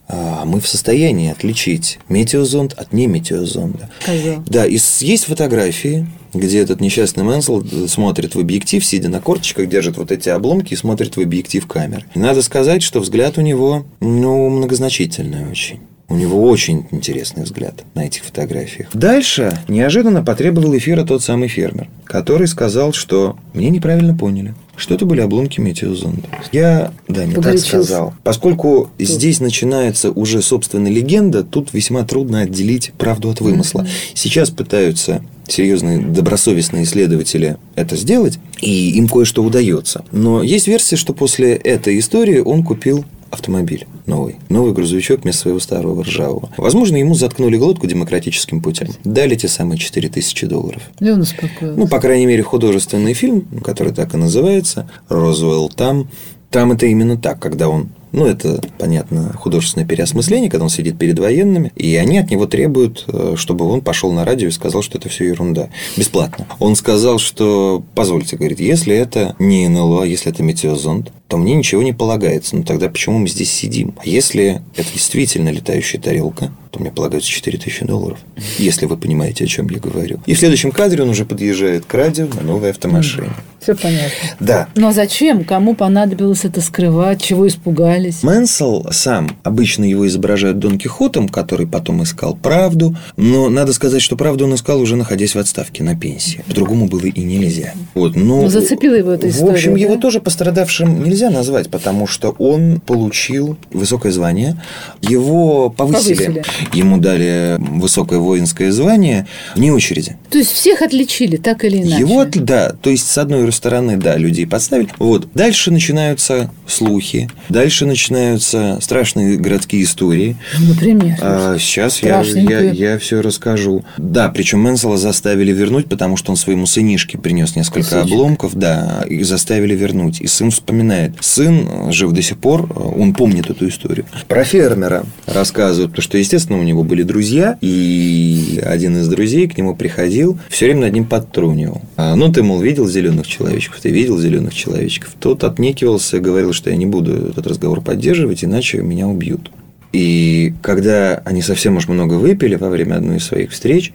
мы 0.10 0.60
в 0.60 0.68
состоянии 0.68 1.32
отличить 1.32 2.00
метеозонд 2.10 2.74
от 2.74 2.94
неметеозонда. 2.94 3.90
Козел. 4.06 4.44
Да, 4.48 4.66
и 4.66 4.78
есть 5.00 5.26
фотографии, 5.26 6.08
где 6.34 6.60
этот 6.60 6.82
несчастный 6.82 7.24
Мэнсел 7.24 7.66
смотрит 7.88 8.36
в 8.36 8.40
объектив, 8.40 8.84
сидя 8.84 9.10
на 9.10 9.22
корточках, 9.22 9.70
держит 9.70 9.98
вот 9.98 10.12
эти 10.12 10.30
обломки 10.30 10.74
и 10.74 10.78
смотрит 10.78 11.16
в 11.16 11.22
объектив 11.22 11.66
камеры. 11.68 12.06
И 12.16 12.20
надо 12.20 12.42
сказать, 12.42 12.84
что 12.84 13.00
взгляд 13.00 13.38
у 13.38 13.42
него, 13.42 13.86
ну, 14.00 14.50
многозначительный 14.50 15.50
очень. 15.50 15.80
У 16.14 16.16
него 16.16 16.48
очень 16.48 16.86
интересный 16.92 17.42
взгляд 17.42 17.86
на 17.96 18.06
этих 18.06 18.24
фотографиях. 18.24 18.88
Дальше 18.94 19.58
неожиданно 19.68 20.24
потребовал 20.24 20.78
эфира 20.78 21.04
тот 21.06 21.24
самый 21.24 21.48
фермер, 21.48 21.90
который 22.06 22.48
сказал, 22.48 22.94
что 22.94 23.36
мне 23.56 23.72
неправильно 23.72 24.16
поняли, 24.16 24.54
что 24.76 24.94
это 24.94 25.08
были 25.08 25.22
обломки 25.22 25.60
метеозонда. 25.60 26.28
Я, 26.52 26.92
да, 27.08 27.26
не 27.26 27.34
так 27.34 27.38
Погорячился. 27.44 27.68
сказал. 27.68 28.14
Поскольку 28.24 28.92
здесь 29.00 29.40
начинается 29.40 30.12
уже, 30.12 30.44
собственно, 30.44 30.88
легенда, 30.88 31.44
тут 31.44 31.74
весьма 31.74 32.04
трудно 32.04 32.42
отделить 32.42 32.92
правду 33.00 33.32
от 33.32 33.42
вымысла. 33.42 33.88
Сейчас 34.14 34.52
пытаются 34.52 35.24
серьезные 35.48 35.98
добросовестные 35.98 36.84
исследователи 36.84 37.58
это 37.74 37.96
сделать, 37.96 38.38
и 38.62 38.92
им 38.92 39.08
кое-что 39.08 39.44
удается. 39.44 40.06
Но 40.12 40.44
есть 40.44 40.68
версия, 40.68 40.96
что 40.96 41.14
после 41.16 41.56
этой 41.56 41.98
истории 41.98 42.38
он 42.38 42.64
купил 42.64 43.04
автомобиль 43.34 43.88
новый. 44.06 44.38
Новый 44.50 44.74
грузовичок 44.74 45.24
вместо 45.24 45.42
своего 45.42 45.60
старого 45.60 46.04
ржавого. 46.04 46.50
Возможно, 46.58 46.98
ему 46.98 47.16
заткнули 47.16 47.58
глотку 47.58 47.88
демократическим 47.88 48.62
путем. 48.62 48.90
Дали 49.04 49.36
те 49.36 49.48
самые 49.48 49.78
4000 49.78 50.46
долларов. 50.46 50.84
И 51.00 51.10
он 51.10 51.22
успокоился. 51.22 51.80
Ну, 51.80 51.88
по 51.88 52.00
крайней 52.00 52.26
мере, 52.26 52.44
художественный 52.44 53.14
фильм, 53.14 53.42
который 53.64 53.94
так 53.94 54.14
и 54.14 54.18
называется, 54.18 54.90
Розвелл 55.10 55.70
там. 55.70 56.10
Там 56.52 56.72
это 56.72 56.86
именно 56.86 57.18
так, 57.18 57.40
когда 57.40 57.68
он 57.68 57.90
ну, 58.14 58.28
это, 58.28 58.62
понятно, 58.78 59.34
художественное 59.34 59.88
переосмысление, 59.88 60.52
когда 60.52 60.64
он 60.64 60.70
сидит 60.70 61.00
перед 61.00 61.18
военными, 61.18 61.72
и 61.76 61.96
они 61.96 62.20
от 62.20 62.30
него 62.30 62.46
требуют, 62.46 63.06
э, 63.08 63.34
чтобы 63.38 63.66
он 63.66 63.82
пошел 63.82 64.12
на 64.14 64.24
радио 64.24 64.48
и 64.50 64.52
сказал, 64.52 64.84
что 64.84 65.00
это 65.00 65.10
все 65.10 65.26
ерунда. 65.26 65.70
Бесплатно. 65.98 66.46
Он 66.60 66.76
сказал, 66.76 67.18
что, 67.18 67.84
позвольте, 67.96 68.38
говорит, 68.38 68.60
если 68.60 68.96
это 68.96 69.36
не 69.40 69.68
НЛО, 69.68 70.04
а 70.04 70.06
если 70.06 70.32
это 70.32 70.44
метеозонд, 70.44 71.12
то 71.34 71.38
мне 71.40 71.56
ничего 71.56 71.82
не 71.82 71.94
полагается. 71.94 72.56
Ну, 72.56 72.64
тогда 72.64 72.90
почему 72.90 73.18
мы 73.18 73.28
здесь 73.28 73.52
сидим? 73.52 73.96
А 73.98 74.08
если 74.08 74.62
это 74.76 74.88
действительно 74.94 75.50
летающая 75.50 76.00
тарелка, 76.00 76.52
то 76.70 76.80
мне 76.80 76.92
полагается 76.92 77.30
4000 77.30 77.86
долларов. 77.86 78.20
Если 78.60 78.86
вы 78.86 78.98
понимаете, 78.98 79.46
о 79.46 79.48
чем 79.48 79.68
я 79.70 79.80
говорю. 79.80 80.20
И 80.28 80.34
в 80.36 80.40
следующем 80.40 80.72
кадре 80.72 81.02
он 81.02 81.10
уже 81.10 81.26
подъезжает 81.26 81.86
к 81.86 81.94
радио 81.96 82.28
на 82.28 82.42
новой 82.42 82.70
автомашине. 82.72 83.30
Все 83.60 83.76
понятно. 83.76 84.10
Да. 84.40 84.68
Но 84.76 84.92
зачем? 84.92 85.46
Кому 85.46 85.74
понадобилось 85.76 86.44
это 86.46 86.60
скрывать? 86.62 87.22
Чего 87.22 87.48
испугались? 87.48 88.22
Мэнсел 88.24 88.88
сам, 88.92 89.38
обычно 89.44 89.86
его 89.86 90.06
изображают 90.08 90.60
Дон 90.60 90.78
Кихотом, 90.78 91.30
который 91.30 91.66
потом 91.66 92.04
искал 92.04 92.36
правду, 92.36 92.96
но 93.16 93.50
надо 93.50 93.72
сказать, 93.72 94.02
что 94.02 94.18
правду 94.18 94.46
он 94.46 94.56
искал 94.56 94.82
уже 94.82 94.96
находясь 94.96 95.34
в 95.36 95.40
отставке 95.40 95.84
на 95.84 95.96
пенсии. 95.96 96.44
По-другому 96.48 96.88
было 96.88 97.06
и 97.06 97.24
нельзя. 97.24 97.74
Вот, 97.94 98.16
но, 98.16 98.42
Ну, 98.42 98.50
зацепила 98.50 98.96
его 98.96 99.12
эта 99.12 99.28
В 99.28 99.30
история, 99.30 99.54
общем, 99.54 99.76
его 99.76 99.96
да? 99.96 100.02
тоже 100.02 100.20
пострадавшим 100.20 101.04
нельзя 101.04 101.23
назвать, 101.30 101.70
потому 101.70 102.08
что 102.08 102.32
он 102.40 102.80
получил 102.80 103.58
высокое 103.72 104.12
звание, 104.12 104.62
его 105.02 105.70
повысили, 105.70 106.16
Повысили. 106.26 106.44
ему 106.74 106.98
дали 106.98 107.58
высокое 107.60 108.20
воинское 108.20 108.72
звание 108.72 109.28
вне 109.56 109.72
очереди. 109.74 110.18
То 110.30 110.38
есть 110.38 110.52
всех 110.52 110.82
отличили, 110.82 111.38
так 111.38 111.64
или 111.66 111.82
иначе. 111.82 112.00
Его, 112.00 112.26
да, 112.26 112.72
то 112.82 112.90
есть 112.90 113.08
с 113.10 113.18
одной 113.18 113.52
стороны, 113.52 113.98
да, 113.98 114.18
людей 114.18 114.48
подставили. 114.48 114.90
Вот. 115.00 115.28
Дальше 115.34 115.72
начинаются 115.72 116.52
слухи, 116.68 117.30
дальше 117.50 117.86
начинаются 117.86 118.80
страшные 118.82 119.38
городские 119.38 119.84
истории. 119.84 120.38
Например. 120.60 121.18
А, 121.22 121.58
сейчас 121.60 122.02
я, 122.02 122.22
я, 122.22 122.60
я 122.62 122.98
все 123.00 123.22
расскажу. 123.22 123.84
Да, 123.98 124.30
причем 124.30 124.62
Мэнсела 124.62 124.98
заставили 124.98 125.52
вернуть, 125.52 125.88
потому 125.88 126.18
что 126.18 126.32
он 126.32 126.38
своему 126.38 126.66
сынишке 126.66 127.18
принес 127.18 127.56
несколько 127.56 127.84
Кусочек. 127.90 128.14
обломков, 128.14 128.56
да, 128.56 129.04
и 129.08 129.24
заставили 129.24 129.76
вернуть. 129.76 130.22
И 130.22 130.28
сын 130.28 130.52
вспоминает. 130.52 131.13
Сын 131.20 131.68
э, 131.68 131.92
жив 131.92 132.12
до 132.12 132.22
сих 132.22 132.38
пор, 132.38 132.70
э, 132.70 132.80
он 132.80 133.14
помнит 133.14 133.50
эту 133.50 133.68
историю. 133.68 134.06
Про 134.28 134.44
фермера 134.44 135.06
рассказывают, 135.26 135.92
потому 135.92 136.04
что, 136.04 136.18
естественно, 136.18 136.60
у 136.60 136.64
него 136.64 136.84
были 136.84 137.04
друзья, 137.04 137.58
и 137.62 138.62
один 138.64 138.98
из 138.98 139.08
друзей 139.08 139.48
к 139.48 139.58
нему 139.58 139.76
приходил, 139.76 140.38
все 140.50 140.66
время 140.66 140.82
над 140.82 140.94
ним 140.94 141.06
подтрунивал. 141.06 141.82
А, 141.96 142.16
ну, 142.16 142.32
ты, 142.32 142.44
мол, 142.44 142.60
видел 142.60 142.88
зеленых 142.88 143.28
человечков, 143.28 143.80
ты 143.82 143.90
видел 143.90 144.20
зеленых 144.20 144.54
человечков. 144.54 145.16
Тот 145.20 145.44
отнекивался, 145.44 146.20
говорил, 146.20 146.54
что 146.54 146.70
я 146.70 146.76
не 146.76 146.86
буду 146.86 147.30
этот 147.30 147.48
разговор 147.48 147.82
поддерживать, 147.82 148.44
иначе 148.44 148.80
меня 148.80 149.08
убьют. 149.08 149.52
И 149.94 150.56
когда 150.64 151.22
они 151.24 151.42
совсем 151.44 151.78
уж 151.78 151.88
много 151.88 152.16
выпили 152.16 152.56
во 152.56 152.70
время 152.70 152.96
одной 152.96 153.18
из 153.18 153.26
своих 153.26 153.52
встреч, 153.52 153.94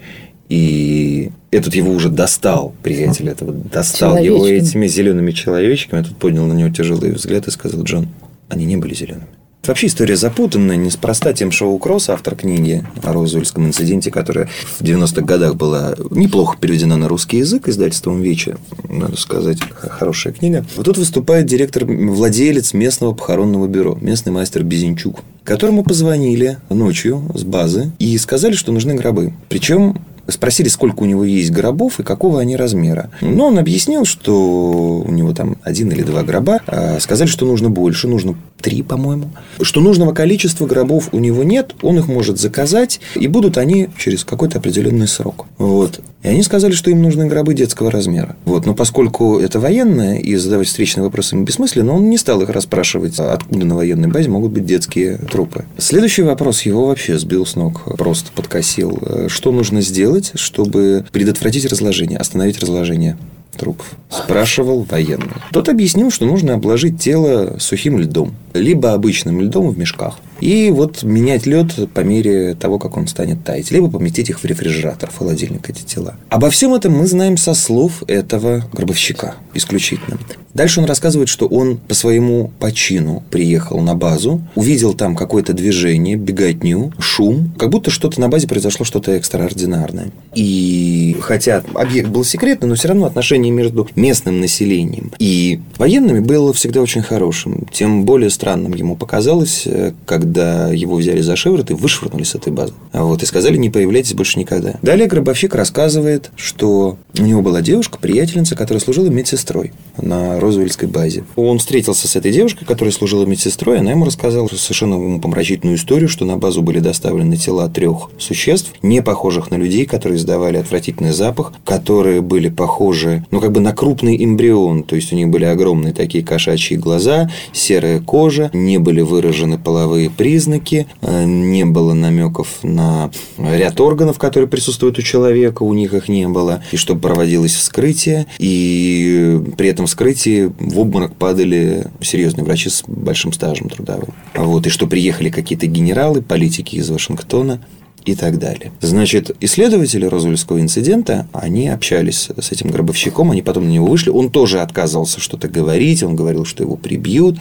и 0.48 1.30
этот 1.50 1.74
его 1.74 1.92
уже 1.92 2.08
достал, 2.08 2.74
приятель 2.82 3.28
этого, 3.28 3.52
достал 3.52 4.18
его 4.18 4.46
этими 4.46 4.86
зелеными 4.86 5.32
человечками, 5.32 6.02
тут 6.02 6.16
поднял 6.16 6.46
на 6.46 6.52
него 6.52 6.70
тяжелый 6.70 7.12
взгляд 7.12 7.46
и 7.48 7.50
сказал, 7.50 7.82
Джон, 7.82 8.08
они 8.48 8.64
не 8.64 8.76
были 8.76 8.94
зелеными. 8.94 9.26
Вообще 9.66 9.88
история 9.88 10.16
запутанная, 10.16 10.76
неспроста 10.76 11.34
тем 11.34 11.50
Шоу 11.50 11.78
Кросс, 11.78 12.08
автор 12.08 12.36
книги 12.36 12.82
о 13.02 13.12
Розуэльском 13.12 13.66
инциденте, 13.66 14.10
которая 14.10 14.48
в 14.78 14.82
90-х 14.82 15.20
годах 15.20 15.56
была 15.56 15.94
неплохо 16.10 16.56
переведена 16.58 16.96
на 16.96 17.06
русский 17.06 17.38
язык 17.38 17.68
издательством 17.68 18.22
Вечи, 18.22 18.56
надо 18.88 19.18
сказать, 19.18 19.58
хорошая 19.74 20.32
книга. 20.32 20.64
Вот 20.74 20.86
тут 20.86 20.96
выступает 20.96 21.44
директор, 21.44 21.84
владелец 21.84 22.72
местного 22.72 23.12
похоронного 23.12 23.66
бюро, 23.66 23.98
местный 24.00 24.32
мастер 24.32 24.62
Безенчук, 24.62 25.20
которому 25.44 25.84
позвонили 25.84 26.56
ночью 26.70 27.30
с 27.34 27.42
базы 27.42 27.90
и 27.98 28.16
сказали, 28.16 28.54
что 28.54 28.72
нужны 28.72 28.94
гробы. 28.94 29.34
Причем 29.50 30.00
Спросили, 30.28 30.68
сколько 30.68 31.02
у 31.02 31.06
него 31.06 31.24
есть 31.24 31.50
гробов 31.50 32.00
и 32.00 32.02
какого 32.02 32.40
они 32.40 32.56
размера. 32.56 33.10
Но 33.20 33.46
он 33.46 33.58
объяснил, 33.58 34.04
что 34.04 35.02
у 35.06 35.10
него 35.10 35.32
там 35.32 35.56
один 35.62 35.90
или 35.90 36.02
два 36.02 36.22
гроба. 36.22 36.60
А 36.66 36.98
Сказали, 37.00 37.28
что 37.28 37.46
нужно 37.46 37.70
больше, 37.70 38.08
нужно 38.08 38.36
три, 38.60 38.82
по-моему. 38.82 39.30
Что 39.60 39.80
нужного 39.80 40.12
количества 40.12 40.66
гробов 40.66 41.08
у 41.12 41.18
него 41.18 41.42
нет, 41.44 41.74
он 41.82 41.98
их 41.98 42.08
может 42.08 42.38
заказать, 42.38 43.00
и 43.14 43.26
будут 43.28 43.58
они 43.58 43.88
через 43.98 44.24
какой-то 44.24 44.58
определенный 44.58 45.08
срок. 45.08 45.46
Вот. 45.58 46.00
И 46.22 46.28
они 46.28 46.42
сказали, 46.42 46.72
что 46.72 46.90
им 46.90 47.02
нужны 47.02 47.26
гробы 47.26 47.54
детского 47.54 47.90
размера. 47.90 48.36
Вот. 48.44 48.66
Но 48.66 48.74
поскольку 48.74 49.38
это 49.38 49.60
военное, 49.60 50.18
и 50.18 50.34
задавать 50.36 50.66
встречные 50.66 51.04
вопросы 51.04 51.36
им 51.36 51.44
бессмысленно, 51.44 51.92
он 51.92 52.10
не 52.10 52.18
стал 52.18 52.42
их 52.42 52.48
расспрашивать, 52.48 53.18
откуда 53.18 53.64
на 53.64 53.76
военной 53.76 54.08
базе 54.08 54.28
могут 54.28 54.52
быть 54.52 54.66
детские 54.66 55.18
трупы. 55.18 55.64
Следующий 55.78 56.22
вопрос 56.22 56.62
его 56.62 56.86
вообще 56.86 57.18
сбил 57.18 57.46
с 57.46 57.54
ног, 57.54 57.82
просто 57.96 58.32
подкосил. 58.32 58.98
Э, 59.02 59.26
Что 59.28 59.52
нужно 59.52 59.80
сделать, 59.80 60.32
чтобы 60.34 61.04
предотвратить 61.12 61.66
разложение, 61.66 62.18
остановить 62.18 62.58
разложение 62.58 63.16
трупов? 63.58 63.86
Спрашивал 64.10 64.86
военный. 64.88 65.34
Тот 65.52 65.68
объяснил, 65.68 66.10
что 66.10 66.24
нужно 66.24 66.54
обложить 66.54 67.00
тело 67.00 67.56
сухим 67.58 67.98
льдом, 67.98 68.34
либо 68.54 68.92
обычным 68.94 69.40
льдом 69.40 69.68
в 69.70 69.78
мешках. 69.78 70.18
И 70.40 70.70
вот 70.70 71.02
менять 71.02 71.46
лед 71.46 71.90
по 71.92 72.00
мере 72.00 72.54
того, 72.54 72.78
как 72.78 72.96
он 72.96 73.08
станет 73.08 73.44
таять. 73.44 73.70
Либо 73.70 73.90
поместить 73.90 74.30
их 74.30 74.40
в 74.40 74.44
рефрижератор, 74.44 75.10
в 75.10 75.18
холодильник, 75.18 75.68
эти 75.68 75.82
тела. 75.82 76.14
Обо 76.28 76.50
всем 76.50 76.74
этом 76.74 76.92
мы 76.96 77.06
знаем 77.06 77.36
со 77.36 77.54
слов 77.54 78.02
этого 78.06 78.64
гробовщика 78.72 79.34
исключительно. 79.54 80.18
Дальше 80.54 80.80
он 80.80 80.86
рассказывает, 80.86 81.28
что 81.28 81.46
он 81.46 81.76
по 81.76 81.94
своему 81.94 82.50
почину 82.58 83.22
приехал 83.30 83.80
на 83.80 83.94
базу, 83.94 84.40
увидел 84.54 84.94
там 84.94 85.14
какое-то 85.14 85.52
движение, 85.52 86.16
беготню, 86.16 86.92
шум, 86.98 87.52
как 87.58 87.70
будто 87.70 87.90
что-то 87.90 88.20
на 88.20 88.28
базе 88.28 88.48
произошло 88.48 88.84
что-то 88.84 89.12
экстраординарное. 89.12 90.10
И 90.34 91.16
хотя 91.20 91.62
объект 91.74 92.08
был 92.08 92.24
секретный, 92.24 92.68
но 92.68 92.74
все 92.74 92.88
равно 92.88 93.06
отношение 93.06 93.47
между 93.50 93.88
местным 93.94 94.40
населением 94.40 95.12
и 95.18 95.60
военными 95.76 96.20
было 96.20 96.52
всегда 96.52 96.80
очень 96.80 97.02
хорошим. 97.02 97.66
Тем 97.72 98.04
более 98.04 98.30
странным 98.30 98.74
ему 98.74 98.96
показалось, 98.96 99.62
э, 99.66 99.92
когда 100.06 100.68
его 100.68 100.96
взяли 100.96 101.20
за 101.20 101.36
шиворот 101.36 101.70
и 101.70 101.74
вышвырнули 101.74 102.24
с 102.24 102.34
этой 102.34 102.52
базы. 102.52 102.72
А 102.92 103.04
Вот, 103.04 103.22
и 103.22 103.26
сказали, 103.26 103.56
не 103.56 103.70
появляйтесь 103.70 104.14
больше 104.14 104.38
никогда. 104.38 104.74
Далее 104.82 105.06
гробовщик 105.06 105.54
рассказывает, 105.54 106.30
что 106.36 106.96
у 107.18 107.22
него 107.22 107.42
была 107.42 107.62
девушка, 107.62 107.98
приятельница, 107.98 108.56
которая 108.56 108.80
служила 108.80 109.08
медсестрой 109.08 109.72
на 110.00 110.40
Розуэльской 110.40 110.88
базе. 110.88 111.24
Он 111.36 111.58
встретился 111.58 112.08
с 112.08 112.16
этой 112.16 112.32
девушкой, 112.32 112.64
которая 112.64 112.92
служила 112.92 113.24
медсестрой, 113.24 113.78
она 113.78 113.92
ему 113.92 114.04
рассказала 114.04 114.48
совершенно 114.48 114.96
умопомрачительную 114.96 115.76
историю, 115.76 116.08
что 116.08 116.24
на 116.24 116.36
базу 116.36 116.62
были 116.62 116.78
доставлены 116.78 117.36
тела 117.36 117.68
трех 117.68 118.10
существ, 118.18 118.72
не 118.82 119.02
похожих 119.02 119.50
на 119.50 119.56
людей, 119.56 119.86
которые 119.86 120.18
издавали 120.18 120.56
отвратительный 120.58 121.12
запах, 121.12 121.52
которые 121.64 122.20
были 122.20 122.48
похожи, 122.48 123.24
ну, 123.30 123.37
как 123.40 123.52
бы 123.52 123.60
на 123.60 123.72
крупный 123.72 124.22
эмбрион, 124.22 124.82
то 124.82 124.96
есть 124.96 125.12
у 125.12 125.16
них 125.16 125.28
были 125.28 125.44
огромные 125.44 125.92
такие 125.92 126.24
кошачьи 126.24 126.76
глаза, 126.76 127.30
серая 127.52 128.00
кожа, 128.00 128.50
не 128.52 128.78
были 128.78 129.00
выражены 129.00 129.58
половые 129.58 130.10
признаки, 130.10 130.86
э, 131.02 131.24
не 131.24 131.64
было 131.64 131.94
намеков 131.94 132.58
на 132.62 133.10
ряд 133.38 133.80
органов, 133.80 134.18
которые 134.18 134.48
присутствуют 134.48 134.98
у 134.98 135.02
человека, 135.02 135.62
у 135.62 135.74
них 135.74 135.94
их 135.94 136.08
не 136.08 136.28
было, 136.28 136.62
и 136.72 136.76
чтобы 136.76 137.00
проводилось 137.00 137.54
вскрытие, 137.54 138.26
и 138.38 139.40
при 139.56 139.68
этом 139.68 139.86
вскрытии 139.86 140.52
в 140.58 140.78
обморок 140.78 141.14
падали 141.14 141.86
серьезные 142.00 142.44
врачи 142.44 142.70
с 142.70 142.84
большим 142.86 143.32
стажем 143.32 143.68
трудовым. 143.68 144.14
Вот, 144.34 144.66
и 144.66 144.70
что 144.70 144.86
приехали 144.86 145.30
какие-то 145.30 145.66
генералы, 145.66 146.22
политики 146.22 146.76
из 146.76 146.88
Вашингтона, 146.90 147.60
и 148.08 148.14
так 148.14 148.38
далее. 148.38 148.72
Значит, 148.80 149.36
исследователи 149.40 150.06
Розуэльского 150.06 150.60
инцидента, 150.60 151.28
они 151.32 151.68
общались 151.68 152.30
с 152.40 152.52
этим 152.52 152.70
гробовщиком, 152.70 153.30
они 153.30 153.42
потом 153.42 153.66
на 153.66 153.70
него 153.70 153.86
вышли. 153.86 154.08
Он 154.08 154.30
тоже 154.30 154.60
отказывался 154.60 155.20
что-то 155.20 155.48
говорить, 155.48 156.02
он 156.02 156.16
говорил, 156.16 156.46
что 156.46 156.62
его 156.62 156.76
прибьют. 156.76 157.36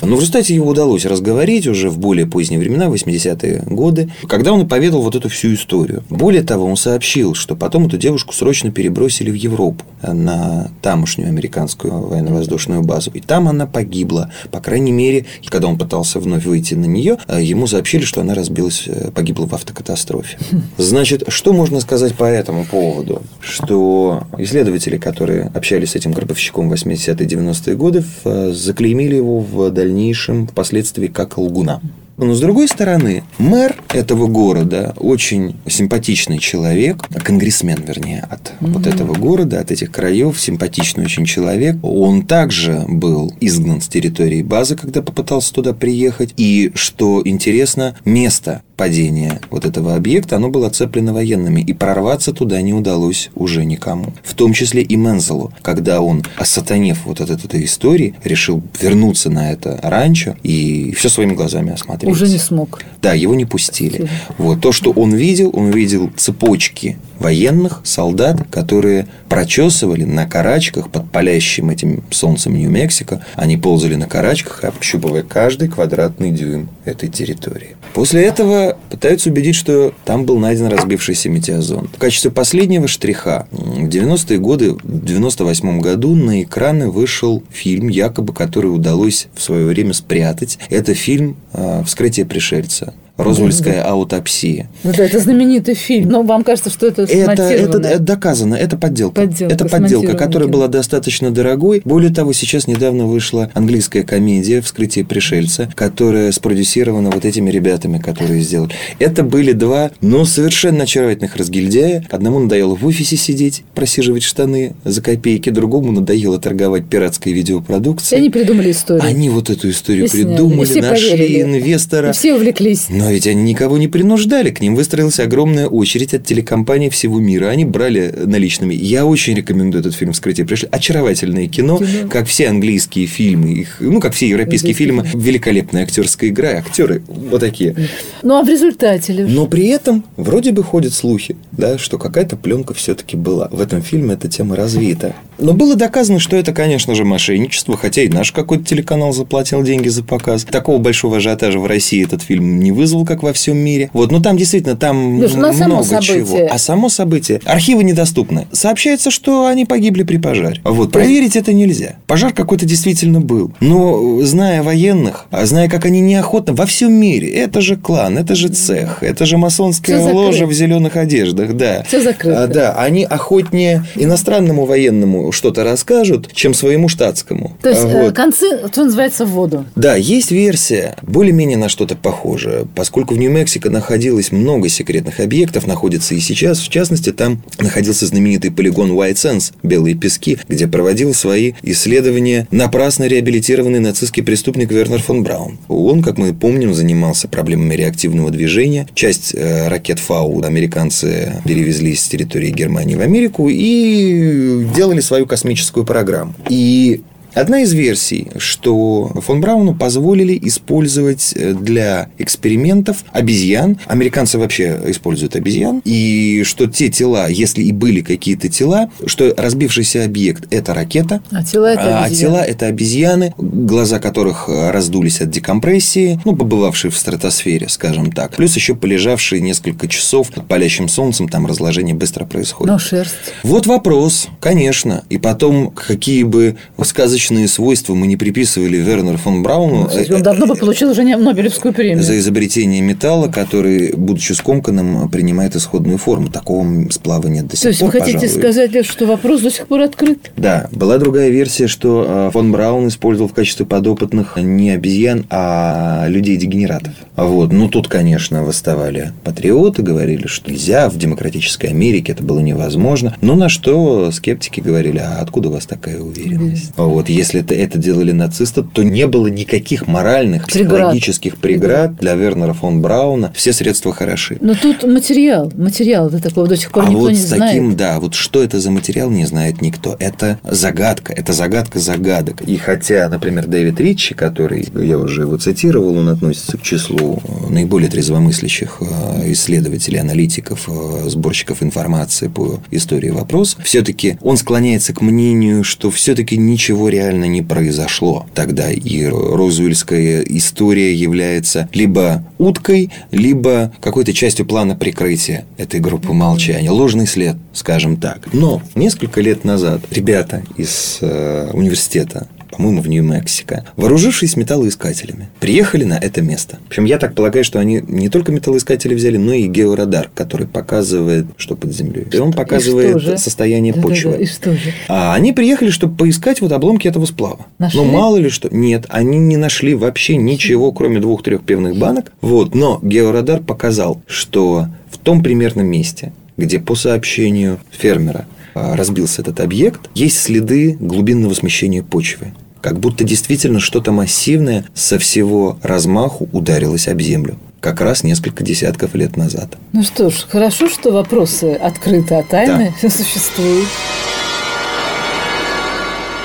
Но 0.00 0.16
в 0.16 0.20
результате 0.20 0.54
его 0.54 0.70
удалось 0.70 1.04
разговорить 1.04 1.66
уже 1.66 1.90
в 1.90 1.98
более 1.98 2.26
поздние 2.26 2.58
времена, 2.58 2.86
80-е 2.86 3.64
годы, 3.66 4.10
когда 4.26 4.52
он 4.52 4.66
поведал 4.66 5.02
вот 5.02 5.14
эту 5.14 5.28
всю 5.28 5.52
историю. 5.52 6.02
Более 6.08 6.42
того, 6.42 6.64
он 6.64 6.76
сообщил, 6.76 7.34
что 7.34 7.54
потом 7.54 7.86
эту 7.86 7.98
девушку 7.98 8.32
срочно 8.32 8.70
перебросили 8.70 9.30
в 9.30 9.34
Европу 9.34 9.84
на 10.02 10.70
тамошнюю 10.80 11.28
американскую 11.28 11.92
военно-воздушную 11.92 12.82
базу. 12.82 13.10
И 13.10 13.20
там 13.20 13.48
она 13.48 13.66
погибла. 13.66 14.30
По 14.50 14.60
крайней 14.60 14.92
мере, 14.92 15.26
когда 15.46 15.68
он 15.68 15.76
пытался 15.76 16.20
вновь 16.20 16.44
выйти 16.44 16.74
на 16.74 16.86
нее, 16.86 17.18
ему 17.28 17.66
сообщили, 17.66 18.04
что 18.04 18.22
она 18.22 18.34
разбилась, 18.34 18.84
э, 18.86 19.10
погибла 19.10 19.46
в 19.46 19.54
автокатастрофе 19.54 20.05
катастрофе. 20.06 20.38
Значит, 20.78 21.24
что 21.28 21.52
можно 21.52 21.80
сказать 21.80 22.14
по 22.14 22.24
этому 22.24 22.64
поводу? 22.64 23.22
Что 23.40 24.24
исследователи, 24.38 24.96
которые 24.96 25.50
общались 25.54 25.90
с 25.90 25.96
этим 25.96 26.12
гробовщиком 26.12 26.68
в 26.68 26.72
80-е 26.72 27.26
90-е 27.26 27.76
годы, 27.76 28.04
заклеймили 28.24 29.16
его 29.16 29.40
в 29.40 29.70
дальнейшем 29.70 30.46
впоследствии 30.46 31.08
как 31.08 31.38
лгуна. 31.38 31.80
Но 32.18 32.32
с 32.32 32.40
другой 32.40 32.66
стороны, 32.66 33.24
мэр 33.36 33.76
этого 33.92 34.26
города 34.26 34.94
очень 34.96 35.56
симпатичный 35.68 36.38
человек, 36.38 37.02
конгрессмен, 37.22 37.84
вернее, 37.86 38.26
от 38.30 38.54
mm-hmm. 38.58 38.72
вот 38.72 38.86
этого 38.86 39.14
города, 39.14 39.60
от 39.60 39.70
этих 39.70 39.92
краев, 39.92 40.40
симпатичный 40.40 41.04
очень 41.04 41.26
человек. 41.26 41.76
Он 41.82 42.22
также 42.22 42.84
был 42.88 43.34
изгнан 43.40 43.82
с 43.82 43.88
территории 43.88 44.40
базы, 44.42 44.76
когда 44.76 45.02
попытался 45.02 45.52
туда 45.52 45.74
приехать. 45.74 46.32
И, 46.38 46.72
что 46.74 47.20
интересно, 47.22 47.98
место 48.06 48.62
падения 48.76 49.40
вот 49.50 49.64
этого 49.64 49.94
объекта, 49.94 50.36
оно 50.36 50.48
было 50.48 50.68
оцеплено 50.68 51.12
военными, 51.12 51.60
и 51.60 51.72
прорваться 51.72 52.32
туда 52.32 52.60
не 52.60 52.74
удалось 52.74 53.30
уже 53.34 53.64
никому. 53.64 54.12
В 54.22 54.34
том 54.34 54.52
числе 54.52 54.82
и 54.82 54.96
Мензелу, 54.96 55.52
когда 55.62 56.00
он, 56.00 56.22
осатанев 56.36 57.06
вот 57.06 57.20
от 57.20 57.30
этой 57.30 57.64
истории, 57.64 58.14
решил 58.22 58.62
вернуться 58.80 59.30
на 59.30 59.52
это 59.52 59.78
ранчо 59.82 60.36
и 60.42 60.92
все 60.96 61.08
своими 61.08 61.34
глазами 61.34 61.72
осмотреть. 61.72 62.12
Уже 62.12 62.28
не 62.28 62.38
смог. 62.38 62.82
Да, 63.02 63.14
его 63.14 63.34
не 63.34 63.44
пустили. 63.44 64.08
Вот. 64.38 64.60
То, 64.60 64.72
что 64.72 64.90
он 64.90 65.14
видел, 65.14 65.50
он 65.54 65.70
видел 65.70 66.10
цепочки 66.16 66.98
военных, 67.18 67.80
солдат, 67.84 68.46
которые 68.50 69.06
прочесывали 69.28 70.04
на 70.04 70.26
карачках 70.26 70.90
под 70.90 71.10
палящим 71.10 71.70
этим 71.70 72.04
солнцем 72.10 72.54
Нью-Мексико. 72.54 73.24
Они 73.36 73.56
ползали 73.56 73.94
на 73.94 74.06
карачках, 74.06 74.64
общупывая 74.64 75.22
каждый 75.22 75.68
квадратный 75.68 76.30
дюйм 76.30 76.68
этой 76.84 77.08
территории. 77.08 77.76
После 77.94 78.22
этого 78.24 78.65
пытаются 78.90 79.30
убедить, 79.30 79.56
что 79.56 79.92
там 80.04 80.24
был 80.24 80.38
найден 80.38 80.66
разбившийся 80.66 81.28
метеозон. 81.28 81.88
В 81.94 81.98
качестве 81.98 82.30
последнего 82.30 82.88
штриха 82.88 83.46
в 83.50 83.88
90-е 83.88 84.38
годы, 84.38 84.72
в 84.72 85.04
98 85.04 85.80
году 85.80 86.14
на 86.14 86.42
экраны 86.42 86.90
вышел 86.90 87.42
фильм, 87.50 87.88
якобы 87.88 88.32
который 88.32 88.68
удалось 88.68 89.28
в 89.34 89.42
свое 89.42 89.66
время 89.66 89.92
спрятать. 89.92 90.58
Это 90.70 90.94
фильм 90.94 91.36
а, 91.52 91.82
«Вскрытие 91.84 92.26
пришельца». 92.26 92.94
Розвольская 93.16 93.82
да, 93.82 93.90
аутопсия. 93.90 94.68
Ну 94.84 94.92
да, 94.96 95.04
это 95.04 95.18
знаменитый 95.18 95.74
фильм. 95.74 96.10
Но 96.10 96.22
вам 96.22 96.44
кажется, 96.44 96.70
что 96.70 96.86
это 96.86 97.02
это, 97.02 97.42
это, 97.42 97.78
это 97.78 97.98
доказано, 97.98 98.54
это 98.54 98.76
подделка. 98.76 99.22
подделка 99.22 99.54
это 99.54 99.64
подделка, 99.66 100.16
которая 100.16 100.48
была 100.48 100.68
достаточно 100.68 101.30
дорогой. 101.30 101.82
Более 101.84 102.12
того, 102.12 102.32
сейчас 102.32 102.66
недавно 102.66 103.06
вышла 103.06 103.50
английская 103.54 104.02
комедия 104.02 104.60
«Вскрытие 104.60 105.04
пришельца», 105.04 105.70
которая 105.74 106.30
спродюсирована 106.32 107.10
вот 107.10 107.24
этими 107.24 107.50
ребятами, 107.50 107.98
которые 107.98 108.40
сделали. 108.40 108.72
Это 108.98 109.22
были 109.22 109.52
два, 109.52 109.90
ну, 110.00 110.24
совершенно 110.24 110.84
очаровательных 110.84 111.36
разгильдяя. 111.36 112.04
Одному 112.10 112.40
надоело 112.40 112.74
в 112.74 112.84
офисе 112.86 113.16
сидеть, 113.16 113.64
просиживать 113.74 114.22
штаны 114.22 114.74
за 114.84 115.00
копейки, 115.02 115.50
другому 115.50 115.92
надоело 115.92 116.38
торговать 116.38 116.86
пиратской 116.86 117.32
видеопродукцией. 117.32 118.18
И 118.18 118.20
они 118.22 118.30
придумали 118.30 118.70
историю. 118.70 119.04
Они 119.04 119.30
вот 119.30 119.50
эту 119.50 119.70
историю 119.70 120.06
и 120.06 120.08
придумали, 120.08 120.80
нашли 120.80 121.10
поверили. 121.10 121.42
инвестора. 121.42 122.10
И 122.10 122.12
все 122.12 122.34
увлеклись. 122.34 122.86
Но 122.88 123.05
ведь 123.12 123.26
они 123.26 123.42
никого 123.42 123.78
не 123.78 123.88
принуждали. 123.88 124.50
К 124.50 124.60
ним 124.60 124.74
выстроилась 124.74 125.20
огромная 125.20 125.66
очередь 125.66 126.14
от 126.14 126.24
телекомпаний 126.24 126.90
всего 126.90 127.20
мира. 127.20 127.46
Они 127.46 127.64
брали 127.64 128.12
наличными. 128.24 128.74
Я 128.74 129.04
очень 129.04 129.34
рекомендую 129.34 129.80
этот 129.80 129.94
фильм 129.94 130.12
«Вскрытие 130.12 130.46
пришли». 130.46 130.68
Очаровательное 130.70 131.48
кино, 131.48 131.78
кино, 131.78 132.08
как 132.08 132.26
все 132.26 132.48
английские 132.48 133.06
фильмы, 133.06 133.52
их, 133.52 133.76
ну, 133.80 134.00
как 134.00 134.14
все 134.14 134.28
европейские 134.28 134.72
фильмы. 134.72 135.06
Великолепная 135.14 135.82
актерская 135.82 136.30
игра. 136.30 136.50
Актеры 136.50 137.02
вот 137.08 137.40
такие. 137.40 137.74
Ну, 138.22 138.38
а 138.38 138.42
в 138.42 138.48
результате? 138.48 139.12
Но 139.12 139.46
при 139.46 139.66
этом 139.68 140.04
вроде 140.16 140.52
бы 140.52 140.62
ходят 140.62 140.92
слухи, 140.92 141.36
да, 141.52 141.78
что 141.78 141.98
какая-то 141.98 142.36
пленка 142.36 142.74
все-таки 142.74 143.16
была. 143.16 143.48
В 143.50 143.60
этом 143.60 143.82
фильме 143.82 144.14
эта 144.14 144.28
тема 144.28 144.56
развита. 144.56 145.14
Но 145.38 145.52
было 145.52 145.76
доказано, 145.76 146.18
что 146.18 146.36
это, 146.36 146.52
конечно 146.52 146.94
же, 146.94 147.04
мошенничество, 147.04 147.76
хотя 147.76 148.02
и 148.02 148.08
наш 148.08 148.32
какой-то 148.32 148.64
телеканал 148.64 149.12
заплатил 149.12 149.62
деньги 149.62 149.88
за 149.88 150.02
показ. 150.02 150.44
Такого 150.44 150.78
большого 150.78 151.18
ажиотажа 151.18 151.58
в 151.58 151.66
России 151.66 152.02
этот 152.02 152.22
фильм 152.22 152.60
не 152.60 152.72
вызвал 152.72 152.95
вызвал, 152.96 153.04
как 153.04 153.22
во 153.22 153.32
всем 153.32 153.56
мире. 153.56 153.90
Вот, 153.92 154.10
ну 154.10 154.20
там 154.20 154.36
действительно 154.36 154.76
там 154.76 155.20
Леш, 155.20 155.34
ну, 155.34 155.52
много 155.52 155.84
событие. 155.84 156.24
чего. 156.24 156.48
А 156.50 156.58
само 156.58 156.88
событие. 156.88 157.40
Архивы 157.44 157.84
недоступны. 157.84 158.46
Сообщается, 158.52 159.10
что 159.10 159.46
они 159.46 159.64
погибли 159.64 160.02
при 160.02 160.16
пожаре. 160.16 160.60
Вот, 160.64 160.92
проверить 160.92 161.36
это 161.36 161.52
нельзя. 161.52 161.96
Пожар 162.06 162.32
какой-то 162.32 162.66
действительно 162.66 163.20
был. 163.20 163.52
Но 163.60 164.22
зная 164.22 164.62
военных, 164.62 165.26
а 165.30 165.46
зная, 165.46 165.68
как 165.68 165.84
они 165.84 166.00
неохотно 166.00 166.54
во 166.54 166.66
всем 166.66 166.92
мире, 166.92 167.28
это 167.28 167.60
же 167.60 167.76
клан, 167.76 168.18
это 168.18 168.34
же 168.34 168.48
цех, 168.48 169.02
это 169.02 169.26
же 169.26 169.36
масонская 169.36 170.00
ложа 170.12 170.46
в 170.46 170.52
зеленых 170.52 170.96
одеждах, 170.96 171.54
да. 171.54 171.84
Все 171.86 172.02
закрыто. 172.02 172.44
А, 172.44 172.46
да, 172.46 172.74
они 172.74 173.04
охотнее 173.04 173.84
иностранному 173.96 174.64
военному 174.64 175.32
что-то 175.32 175.64
расскажут, 175.64 176.32
чем 176.32 176.54
своему 176.54 176.88
штатскому. 176.88 177.56
То 177.62 177.70
есть 177.70 177.84
э, 177.84 178.04
вот. 178.04 178.14
концы, 178.14 178.66
что 178.70 178.84
называется, 178.84 179.26
в 179.26 179.30
воду. 179.30 179.64
Да, 179.74 179.96
есть 179.96 180.30
версия, 180.30 180.96
более-менее 181.02 181.58
на 181.58 181.68
что-то 181.68 181.96
похожее. 181.96 182.66
По 182.74 182.84
Поскольку 182.86 183.14
в 183.14 183.18
Нью-Мексико 183.18 183.68
находилось 183.68 184.30
много 184.30 184.68
секретных 184.68 185.18
объектов, 185.18 185.66
находится 185.66 186.14
и 186.14 186.20
сейчас, 186.20 186.60
в 186.60 186.68
частности, 186.68 187.10
там 187.10 187.42
находился 187.58 188.06
знаменитый 188.06 188.52
полигон 188.52 188.92
White 188.92 189.14
Sands, 189.14 189.52
Белые 189.64 189.96
пески, 189.96 190.38
где 190.48 190.68
проводил 190.68 191.12
свои 191.12 191.54
исследования 191.64 192.46
напрасно 192.52 193.08
реабилитированный 193.08 193.80
нацистский 193.80 194.22
преступник 194.22 194.70
Вернер 194.70 195.02
фон 195.02 195.24
Браун. 195.24 195.58
Он, 195.66 196.00
как 196.00 196.16
мы 196.16 196.32
помним, 196.32 196.74
занимался 196.74 197.26
проблемами 197.26 197.74
реактивного 197.74 198.30
движения. 198.30 198.86
Часть 198.94 199.34
э, 199.34 199.66
ракет 199.66 199.98
Фау 199.98 200.44
американцы 200.44 201.42
перевезли 201.44 201.96
с 201.96 202.06
территории 202.06 202.50
Германии 202.50 202.94
в 202.94 203.00
Америку 203.00 203.48
и 203.50 204.64
делали 204.76 205.00
свою 205.00 205.26
космическую 205.26 205.84
программу. 205.84 206.34
И 206.48 207.02
Одна 207.36 207.60
из 207.60 207.74
версий, 207.74 208.28
что 208.38 209.12
фон 209.20 209.42
Брауну 209.42 209.74
позволили 209.74 210.38
использовать 210.40 211.34
э, 211.36 211.52
для 211.52 212.08
экспериментов 212.16 213.04
обезьян. 213.12 213.78
Американцы 213.84 214.38
вообще 214.38 214.80
используют 214.86 215.36
обезьян. 215.36 215.82
И 215.84 216.44
что 216.46 216.66
те 216.66 216.88
тела, 216.88 217.28
если 217.28 217.62
и 217.62 217.72
были 217.72 218.00
какие-то 218.00 218.48
тела, 218.48 218.90
что 219.04 219.34
разбившийся 219.36 220.04
объект– 220.04 220.46
это 220.50 220.72
ракета. 220.72 221.20
А 221.30 221.44
тела– 221.44 221.66
это 221.74 222.04
обезьяны. 222.04 222.06
А 222.06 222.18
тела– 222.18 222.42
это 222.46 222.66
обезьяны, 222.68 223.34
глаза 223.36 223.98
которых 223.98 224.48
э, 224.48 224.70
раздулись 224.70 225.20
от 225.20 225.28
декомпрессии, 225.28 226.18
ну, 226.24 226.34
побывавшие 226.34 226.90
в 226.90 226.96
стратосфере, 226.96 227.68
скажем 227.68 228.12
так. 228.12 228.34
Плюс 228.36 228.56
еще 228.56 228.74
полежавшие 228.74 229.42
несколько 229.42 229.88
часов 229.88 230.30
под 230.30 230.48
палящим 230.48 230.88
солнцем, 230.88 231.28
там 231.28 231.44
разложение 231.44 231.94
быстро 231.94 232.24
происходит. 232.24 232.72
Но 232.72 232.78
шерсть. 232.78 233.12
Вот 233.42 233.66
вопрос, 233.66 234.28
конечно. 234.40 235.04
И 235.10 235.18
потом, 235.18 235.70
какие 235.70 236.22
бы 236.22 236.56
сказочные 236.82 237.25
научные 237.26 237.48
свойства 237.48 237.94
мы 237.94 238.06
не 238.06 238.16
приписывали 238.16 238.76
Вернеру 238.76 239.18
фон 239.18 239.42
Брауну. 239.42 239.88
Ну, 239.92 240.16
он 240.16 240.22
давно 240.22 240.46
бы 240.46 240.54
получил 240.54 240.90
уже 240.90 241.02
Нобелевскую 241.02 241.74
премию. 241.74 242.02
За 242.02 242.18
изобретение 242.18 242.80
металла, 242.80 243.28
который, 243.28 243.94
будучи 243.96 244.32
скомканным, 244.32 245.08
принимает 245.08 245.56
исходную 245.56 245.98
форму. 245.98 246.28
Такого 246.28 246.66
сплава 246.90 247.28
нет 247.28 247.48
до 247.48 247.56
сих 247.56 247.62
То 247.62 247.68
есть, 247.68 247.80
пор, 247.80 247.90
вы 247.90 248.00
хотите 248.00 248.18
пожалуй. 248.20 248.40
сказать, 248.40 248.86
что 248.86 249.06
вопрос 249.06 249.40
до 249.40 249.50
сих 249.50 249.66
пор 249.66 249.80
открыт? 249.80 250.30
Да. 250.36 250.68
Была 250.72 250.98
другая 250.98 251.30
версия, 251.30 251.66
что 251.66 252.06
а, 252.08 252.30
фон 252.30 252.52
Браун 252.52 252.88
использовал 252.88 253.28
в 253.28 253.34
качестве 253.34 253.66
подопытных 253.66 254.36
не 254.36 254.70
обезьян, 254.70 255.26
а 255.30 256.06
людей-дегенератов. 256.08 256.92
Вот. 257.16 257.52
Ну, 257.52 257.68
тут, 257.68 257.88
конечно, 257.88 258.44
восставали 258.44 259.12
патриоты, 259.24 259.82
говорили, 259.82 260.26
что 260.26 260.50
нельзя, 260.50 260.88
в 260.88 260.96
демократической 260.96 261.66
Америке 261.66 262.12
это 262.12 262.22
было 262.22 262.40
невозможно. 262.40 263.16
Но 263.20 263.34
на 263.34 263.48
что 263.48 264.10
скептики 264.12 264.60
говорили, 264.60 264.98
а 264.98 265.18
откуда 265.20 265.48
у 265.48 265.52
вас 265.52 265.66
такая 265.66 266.00
уверенность? 266.00 266.72
Вот. 266.76 267.08
Если 267.16 267.40
это, 267.40 267.54
это 267.54 267.78
делали 267.78 268.12
нацисты, 268.12 268.62
то 268.62 268.82
не 268.82 269.06
было 269.06 269.28
никаких 269.28 269.86
моральных, 269.86 270.46
Преград. 270.46 270.68
психологических 270.68 271.38
преград 271.38 271.96
для 271.96 272.14
Вернера 272.14 272.52
фон 272.52 272.82
Брауна. 272.82 273.32
Все 273.34 273.54
средства 273.54 273.94
хороши. 273.94 274.36
Но 274.42 274.54
тут 274.54 274.84
материал, 274.84 275.50
материал 275.56 276.10
до 276.10 276.20
такого 276.20 276.46
до 276.46 276.56
сих 276.58 276.70
пор 276.72 276.84
а 276.84 276.88
никто 276.88 277.00
вот 277.00 277.10
не 277.12 277.16
с 277.16 277.28
знает. 277.28 277.52
таким, 277.52 277.74
да, 277.76 277.98
вот 278.00 278.14
что 278.14 278.42
это 278.42 278.60
за 278.60 278.70
материал, 278.70 279.10
не 279.10 279.24
знает 279.24 279.62
никто. 279.62 279.96
Это 279.98 280.38
загадка, 280.44 281.14
это 281.14 281.32
загадка 281.32 281.78
загадок. 281.78 282.42
И 282.42 282.58
хотя, 282.58 283.08
например, 283.08 283.46
Дэвид 283.46 283.80
Ричи, 283.80 284.14
который, 284.14 284.68
я 284.74 284.98
уже 284.98 285.22
его 285.22 285.38
цитировал, 285.38 285.96
он 285.96 286.10
относится 286.10 286.58
к 286.58 286.62
числу 286.62 287.22
наиболее 287.48 287.88
трезвомыслящих 287.88 288.78
э, 288.80 289.32
исследователей, 289.32 290.00
аналитиков, 290.00 290.68
э, 290.68 291.08
сборщиков 291.08 291.62
информации 291.62 292.28
по 292.28 292.60
истории 292.70 293.10
вопрос, 293.10 293.56
все-таки 293.64 294.18
он 294.20 294.36
склоняется 294.36 294.92
к 294.92 295.00
мнению, 295.00 295.64
что 295.64 295.90
все-таки 295.90 296.36
ничего 296.36 296.90
реально 296.90 297.05
не 297.14 297.42
произошло 297.42 298.26
тогда. 298.34 298.70
И 298.70 299.06
розуэльская 299.06 300.22
история 300.22 300.94
является 300.94 301.68
либо 301.72 302.24
уткой, 302.38 302.90
либо 303.10 303.72
какой-то 303.80 304.12
частью 304.12 304.46
плана 304.46 304.76
прикрытия 304.76 305.44
этой 305.56 305.80
группы 305.80 306.12
молчания. 306.12 306.70
Ложный 306.70 307.06
след, 307.06 307.36
скажем 307.52 307.96
так. 307.96 308.32
Но 308.32 308.62
несколько 308.74 309.20
лет 309.20 309.44
назад 309.44 309.80
ребята 309.90 310.42
из 310.56 310.98
э, 311.00 311.50
университета 311.52 312.28
по-моему, 312.56 312.80
в 312.80 312.88
Нью-Мексико, 312.88 313.64
вооружившись 313.76 314.36
металлоискателями, 314.36 315.28
приехали 315.40 315.84
на 315.84 315.98
это 315.98 316.22
место. 316.22 316.58
В 316.64 316.68
общем, 316.68 316.84
я 316.84 316.98
так 316.98 317.14
полагаю, 317.14 317.44
что 317.44 317.58
они 317.58 317.82
не 317.86 318.08
только 318.08 318.32
металлоискатели 318.32 318.94
взяли, 318.94 319.18
но 319.18 319.32
и 319.34 319.46
георадар, 319.46 320.10
который 320.14 320.46
показывает, 320.46 321.26
что 321.36 321.54
под 321.54 321.74
землей. 321.74 322.06
И 322.10 322.16
он 322.18 322.32
показывает 322.32 322.96
И 322.96 322.98
же? 323.00 323.18
состояние 323.18 323.72
Да-да-да, 323.74 323.88
почвы. 323.94 324.16
И 324.22 324.26
что 324.26 324.52
же? 324.52 324.72
А 324.88 325.14
они 325.14 325.32
приехали, 325.32 325.70
чтобы 325.70 325.96
поискать 325.96 326.40
вот 326.40 326.52
обломки 326.52 326.88
этого 326.88 327.04
сплава. 327.04 327.46
Нашли? 327.58 327.78
Но 327.78 327.84
мало 327.84 328.16
ли 328.16 328.30
что. 328.30 328.48
Нет, 328.50 328.86
они 328.88 329.18
не 329.18 329.36
нашли 329.36 329.74
вообще 329.74 330.16
ничего, 330.16 330.72
кроме 330.72 330.98
двух-трех 331.00 331.42
пивных 331.44 331.76
банок. 331.76 332.12
Вот. 332.20 332.54
Но 332.54 332.80
георадар 332.82 333.40
показал, 333.40 334.00
что 334.06 334.66
в 334.90 334.98
том 334.98 335.22
примерном 335.22 335.66
месте, 335.66 336.12
где 336.36 336.58
по 336.58 336.74
сообщению 336.74 337.58
фермера 337.70 338.26
а, 338.54 338.74
разбился 338.74 339.20
этот 339.22 339.40
объект, 339.40 339.90
есть 339.94 340.18
следы 340.18 340.76
глубинного 340.80 341.34
смещения 341.34 341.82
почвы. 341.82 342.32
Как 342.66 342.80
будто 342.80 343.04
действительно 343.04 343.60
что-то 343.60 343.92
массивное 343.92 344.64
со 344.74 344.98
всего 344.98 345.56
размаху 345.62 346.28
ударилось 346.32 346.88
об 346.88 347.00
землю. 347.00 347.38
Как 347.60 347.80
раз 347.80 348.02
несколько 348.02 348.42
десятков 348.42 348.96
лет 348.96 349.16
назад. 349.16 349.56
Ну 349.72 349.84
что 349.84 350.10
ж, 350.10 350.26
хорошо, 350.28 350.68
что 350.68 350.90
вопросы 350.90 351.52
открыты, 351.52 352.16
а 352.16 352.24
тайны 352.24 352.74
существуют. 352.80 353.68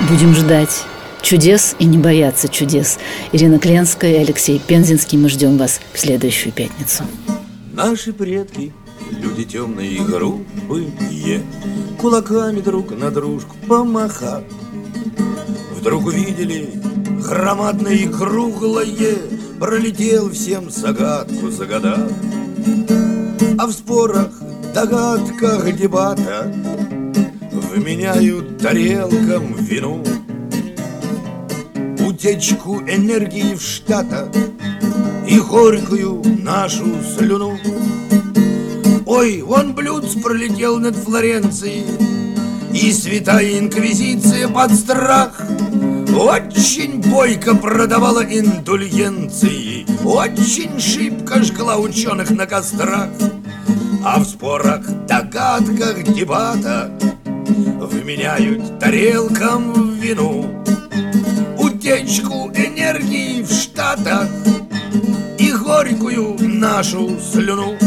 Будем 0.10 0.34
ждать 0.34 0.82
чудес 1.22 1.76
и 1.78 1.86
не 1.86 2.00
бояться 2.00 2.50
чудес. 2.50 2.98
Ирина 3.32 3.60
Кленская 3.60 4.14
и 4.14 4.18
Алексей 4.18 4.58
Пензенский. 4.58 5.20
Мы 5.20 5.30
ждем 5.30 5.60
вас 5.60 5.80
в 5.94 6.00
следующую 6.00 6.54
пятницу. 6.54 7.04
Наши 7.72 8.14
предки, 8.14 8.74
люди 9.12 9.44
темные 9.44 9.92
и 9.92 10.00
грубые, 10.00 10.90
Кулаками 12.00 12.62
друг 12.62 12.98
на 12.98 13.12
дружку 13.12 13.56
помахав, 13.68 14.42
Вдруг 15.76 16.06
увидели 16.06 16.70
громадное 17.28 17.94
и 17.94 18.08
круглое, 18.08 19.16
Пролетел 19.60 20.32
всем 20.32 20.70
загадку 20.70 21.50
загадав. 21.50 22.12
А 23.58 23.68
в 23.68 23.72
спорах, 23.72 24.32
догадках, 24.74 25.72
дебатах 25.76 26.48
Вменяют 27.52 28.58
тарелкам 28.58 29.54
вину. 29.56 30.04
Утечку 32.08 32.82
энергии 32.82 33.54
в 33.54 33.62
Штатах 33.62 34.30
И 35.28 35.40
горькую 35.40 36.24
нашу 36.44 36.86
слюну. 37.18 37.58
Ой, 39.06 39.42
вон 39.42 39.74
Блюдц 39.74 40.16
пролетел 40.22 40.80
над 40.80 40.96
Флоренцией 40.96 42.11
И 42.82 42.92
святая 42.92 43.60
инквизиция 43.60 44.48
под 44.48 44.74
страх 44.74 45.40
Очень 46.18 47.00
бойко 47.00 47.54
продавала 47.54 48.22
индульгенции. 48.22 49.86
Очень 50.04 50.80
шибко 50.80 51.44
жгла 51.44 51.78
ученых 51.78 52.32
на 52.32 52.48
кострах. 52.48 53.10
А 54.04 54.20
в 54.20 54.26
спорах, 54.26 54.82
догадках, 55.06 56.02
дебатах 56.02 56.90
Вменяют 57.24 58.80
тарелкам 58.80 59.94
вину. 60.00 60.64
Утечку 61.60 62.50
энергии 62.50 63.44
в 63.44 63.52
Штатах 63.52 64.28
И 65.38 65.52
горькую 65.52 66.36
нашу 66.40 67.12
слюну. 67.20 67.78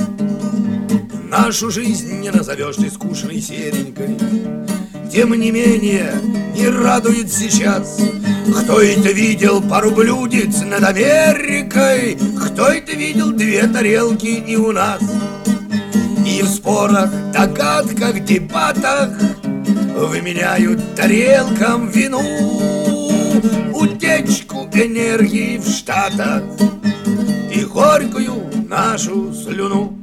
Нашу 1.28 1.72
жизнь 1.72 2.20
не 2.20 2.30
назовешь 2.30 2.76
ты 2.76 2.88
скучной 2.88 3.40
серенькой 3.40 4.16
Тем 5.14 5.32
не 5.34 5.52
менее 5.52 6.12
не 6.56 6.68
радует 6.68 7.32
сейчас 7.32 8.00
Кто 8.48 8.80
это 8.80 9.12
видел 9.12 9.62
пару 9.62 9.92
блюдец 9.92 10.60
над 10.62 10.82
Америкой 10.82 12.18
Кто 12.44 12.66
это 12.66 12.96
видел 12.96 13.30
две 13.30 13.64
тарелки 13.68 14.26
и 14.26 14.56
у 14.56 14.72
нас. 14.72 15.00
И 16.26 16.42
в 16.42 16.48
спорах, 16.48 17.12
догадках, 17.32 18.24
дебатах 18.24 19.10
Выменяют 19.96 20.96
тарелкам 20.96 21.90
вину 21.90 22.20
Утечку 23.72 24.68
энергии 24.74 25.58
в 25.58 25.68
Штатах 25.68 26.42
И 27.54 27.64
горькую 27.64 28.50
нашу 28.68 29.32
слюну 29.32 29.96